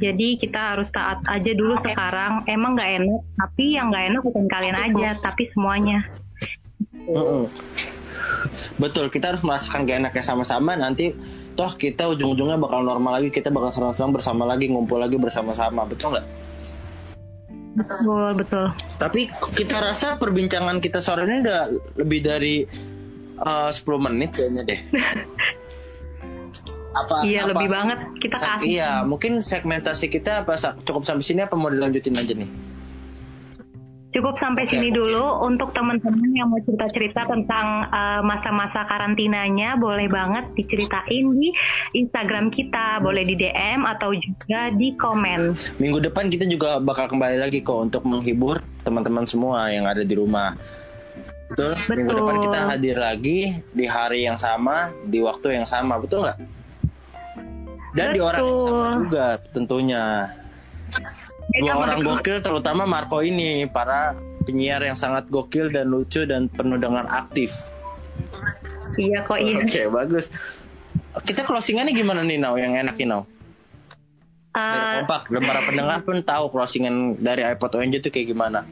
Jadi 0.02 0.42
kita 0.42 0.74
harus 0.74 0.90
taat 0.90 1.22
aja 1.30 1.52
dulu 1.54 1.78
sekarang. 1.78 2.42
Emang 2.50 2.74
nggak 2.74 2.92
enak, 3.02 3.22
tapi 3.38 3.78
yang 3.78 3.94
nggak 3.94 4.06
enak 4.10 4.22
bukan 4.26 4.46
kalian 4.50 4.78
aja, 4.78 5.10
tapi 5.22 5.46
semuanya. 5.46 6.02
Betul, 8.82 9.14
kita 9.14 9.30
harus 9.30 9.46
merasakan 9.46 9.86
gak 9.86 10.02
enaknya 10.02 10.24
sama-sama. 10.26 10.74
Nanti 10.74 11.14
toh 11.54 11.78
kita 11.78 12.10
ujung-ujungnya 12.10 12.58
bakal 12.58 12.82
normal 12.82 13.22
lagi, 13.22 13.30
kita 13.30 13.54
bakal 13.54 13.70
senang-senang 13.70 14.18
bersama 14.18 14.50
lagi, 14.50 14.66
ngumpul 14.74 14.98
lagi 14.98 15.22
bersama-sama. 15.22 15.86
Betul 15.86 16.18
nggak? 16.18 16.26
Betul 17.72 18.36
betul. 18.36 18.66
Tapi 19.00 19.32
kita 19.56 19.80
rasa 19.80 20.20
perbincangan 20.20 20.84
kita 20.84 21.00
sore 21.00 21.24
ini 21.24 21.40
udah 21.40 21.62
lebih 21.98 22.20
dari 22.20 22.56
eh, 23.38 23.70
10 23.72 23.80
menit 24.00 24.36
kayaknya 24.36 24.62
deh. 24.68 24.80
Apa? 26.92 27.24
Iya 27.24 27.48
apa- 27.48 27.50
lebih 27.56 27.68
banget 27.72 28.00
kita 28.20 28.36
kasih. 28.36 28.68
Iya, 28.68 28.92
mungkin 29.08 29.40
segmentasi 29.40 30.12
kita 30.12 30.44
apa 30.44 30.60
cukup 30.84 31.08
sampai 31.08 31.24
sini 31.24 31.40
apa 31.40 31.56
mau 31.56 31.72
dilanjutin 31.72 32.20
aja 32.20 32.36
nih? 32.36 32.52
Cukup 34.12 34.36
sampai 34.36 34.68
Oke, 34.68 34.76
sini 34.76 34.92
oke. 34.92 35.00
dulu 35.00 35.24
untuk 35.48 35.72
teman-teman 35.72 36.32
yang 36.36 36.52
mau 36.52 36.60
cerita-cerita 36.60 37.32
tentang 37.32 37.88
uh, 37.88 38.20
masa-masa 38.20 38.84
karantinanya 38.84 39.80
boleh 39.80 40.12
banget 40.12 40.52
diceritain 40.52 41.32
di 41.32 41.56
Instagram 41.96 42.52
kita, 42.52 43.00
boleh 43.00 43.24
di 43.24 43.40
DM 43.40 43.88
atau 43.88 44.12
juga 44.12 44.68
di 44.76 44.92
komen. 45.00 45.56
Minggu 45.80 46.04
depan 46.12 46.28
kita 46.28 46.44
juga 46.44 46.84
bakal 46.84 47.08
kembali 47.08 47.40
lagi 47.40 47.64
kok 47.64 47.88
untuk 47.88 48.04
menghibur 48.04 48.60
teman-teman 48.84 49.24
semua 49.24 49.72
yang 49.72 49.88
ada 49.88 50.04
di 50.04 50.12
rumah. 50.12 50.60
Betul. 51.52 51.80
Minggu 51.88 52.12
Betul. 52.12 52.20
depan 52.20 52.38
kita 52.44 52.60
hadir 52.68 52.96
lagi 53.00 53.40
di 53.72 53.86
hari 53.88 54.28
yang 54.28 54.36
sama, 54.36 54.92
di 55.08 55.24
waktu 55.24 55.56
yang 55.56 55.68
sama, 55.68 55.96
betul 56.00 56.28
nggak? 56.28 56.40
Dan 57.92 58.08
di 58.16 58.20
orang 58.24 58.44
yang 58.44 58.60
sama 58.60 58.76
Betul. 58.76 59.00
juga 59.08 59.26
tentunya. 59.56 60.04
Dua 61.50 61.74
orang 61.74 62.00
gokil 62.06 62.38
terutama 62.40 62.86
Marco 62.86 63.20
ini, 63.26 63.66
para 63.66 64.14
penyiar 64.46 64.82
yang 64.86 64.98
sangat 64.98 65.28
gokil 65.28 65.74
dan 65.74 65.90
lucu 65.90 66.24
dan 66.26 66.48
penuh 66.48 66.78
dengan 66.78 67.06
aktif. 67.10 67.54
Iya 68.98 69.24
kok 69.24 69.40
iya. 69.40 69.64
Oke, 69.64 69.84
bagus. 69.88 70.30
Kita 71.24 71.44
closingannya 71.44 71.96
gimana 71.96 72.24
nih 72.24 72.40
Nau 72.40 72.56
yang 72.56 72.76
enak 72.76 72.96
nih 72.96 73.08
Nau? 73.08 73.24
Uh, 74.52 75.08
kompak 75.08 75.32
dan 75.32 75.48
para 75.48 75.62
pendengar 75.64 76.00
pun 76.04 76.20
tahu 76.20 76.52
closingan 76.52 77.16
dari 77.16 77.48
iPod 77.48 77.72
ONJ 77.80 78.04
itu 78.04 78.10
kayak 78.12 78.36
gimana. 78.36 78.68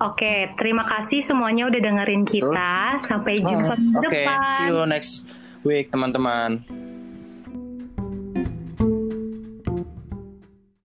Oke, 0.00 0.50
terima 0.56 0.82
kasih 0.88 1.20
semuanya 1.22 1.68
udah 1.68 1.78
dengerin 1.78 2.24
kita. 2.24 2.98
Sampai 3.04 3.38
jumpa 3.38 3.74
Oke, 3.76 3.84
minggu 3.84 4.00
depan. 4.10 4.38
see 4.58 4.66
you 4.72 4.80
next 4.88 5.14
week 5.62 5.92
teman-teman. 5.92 6.64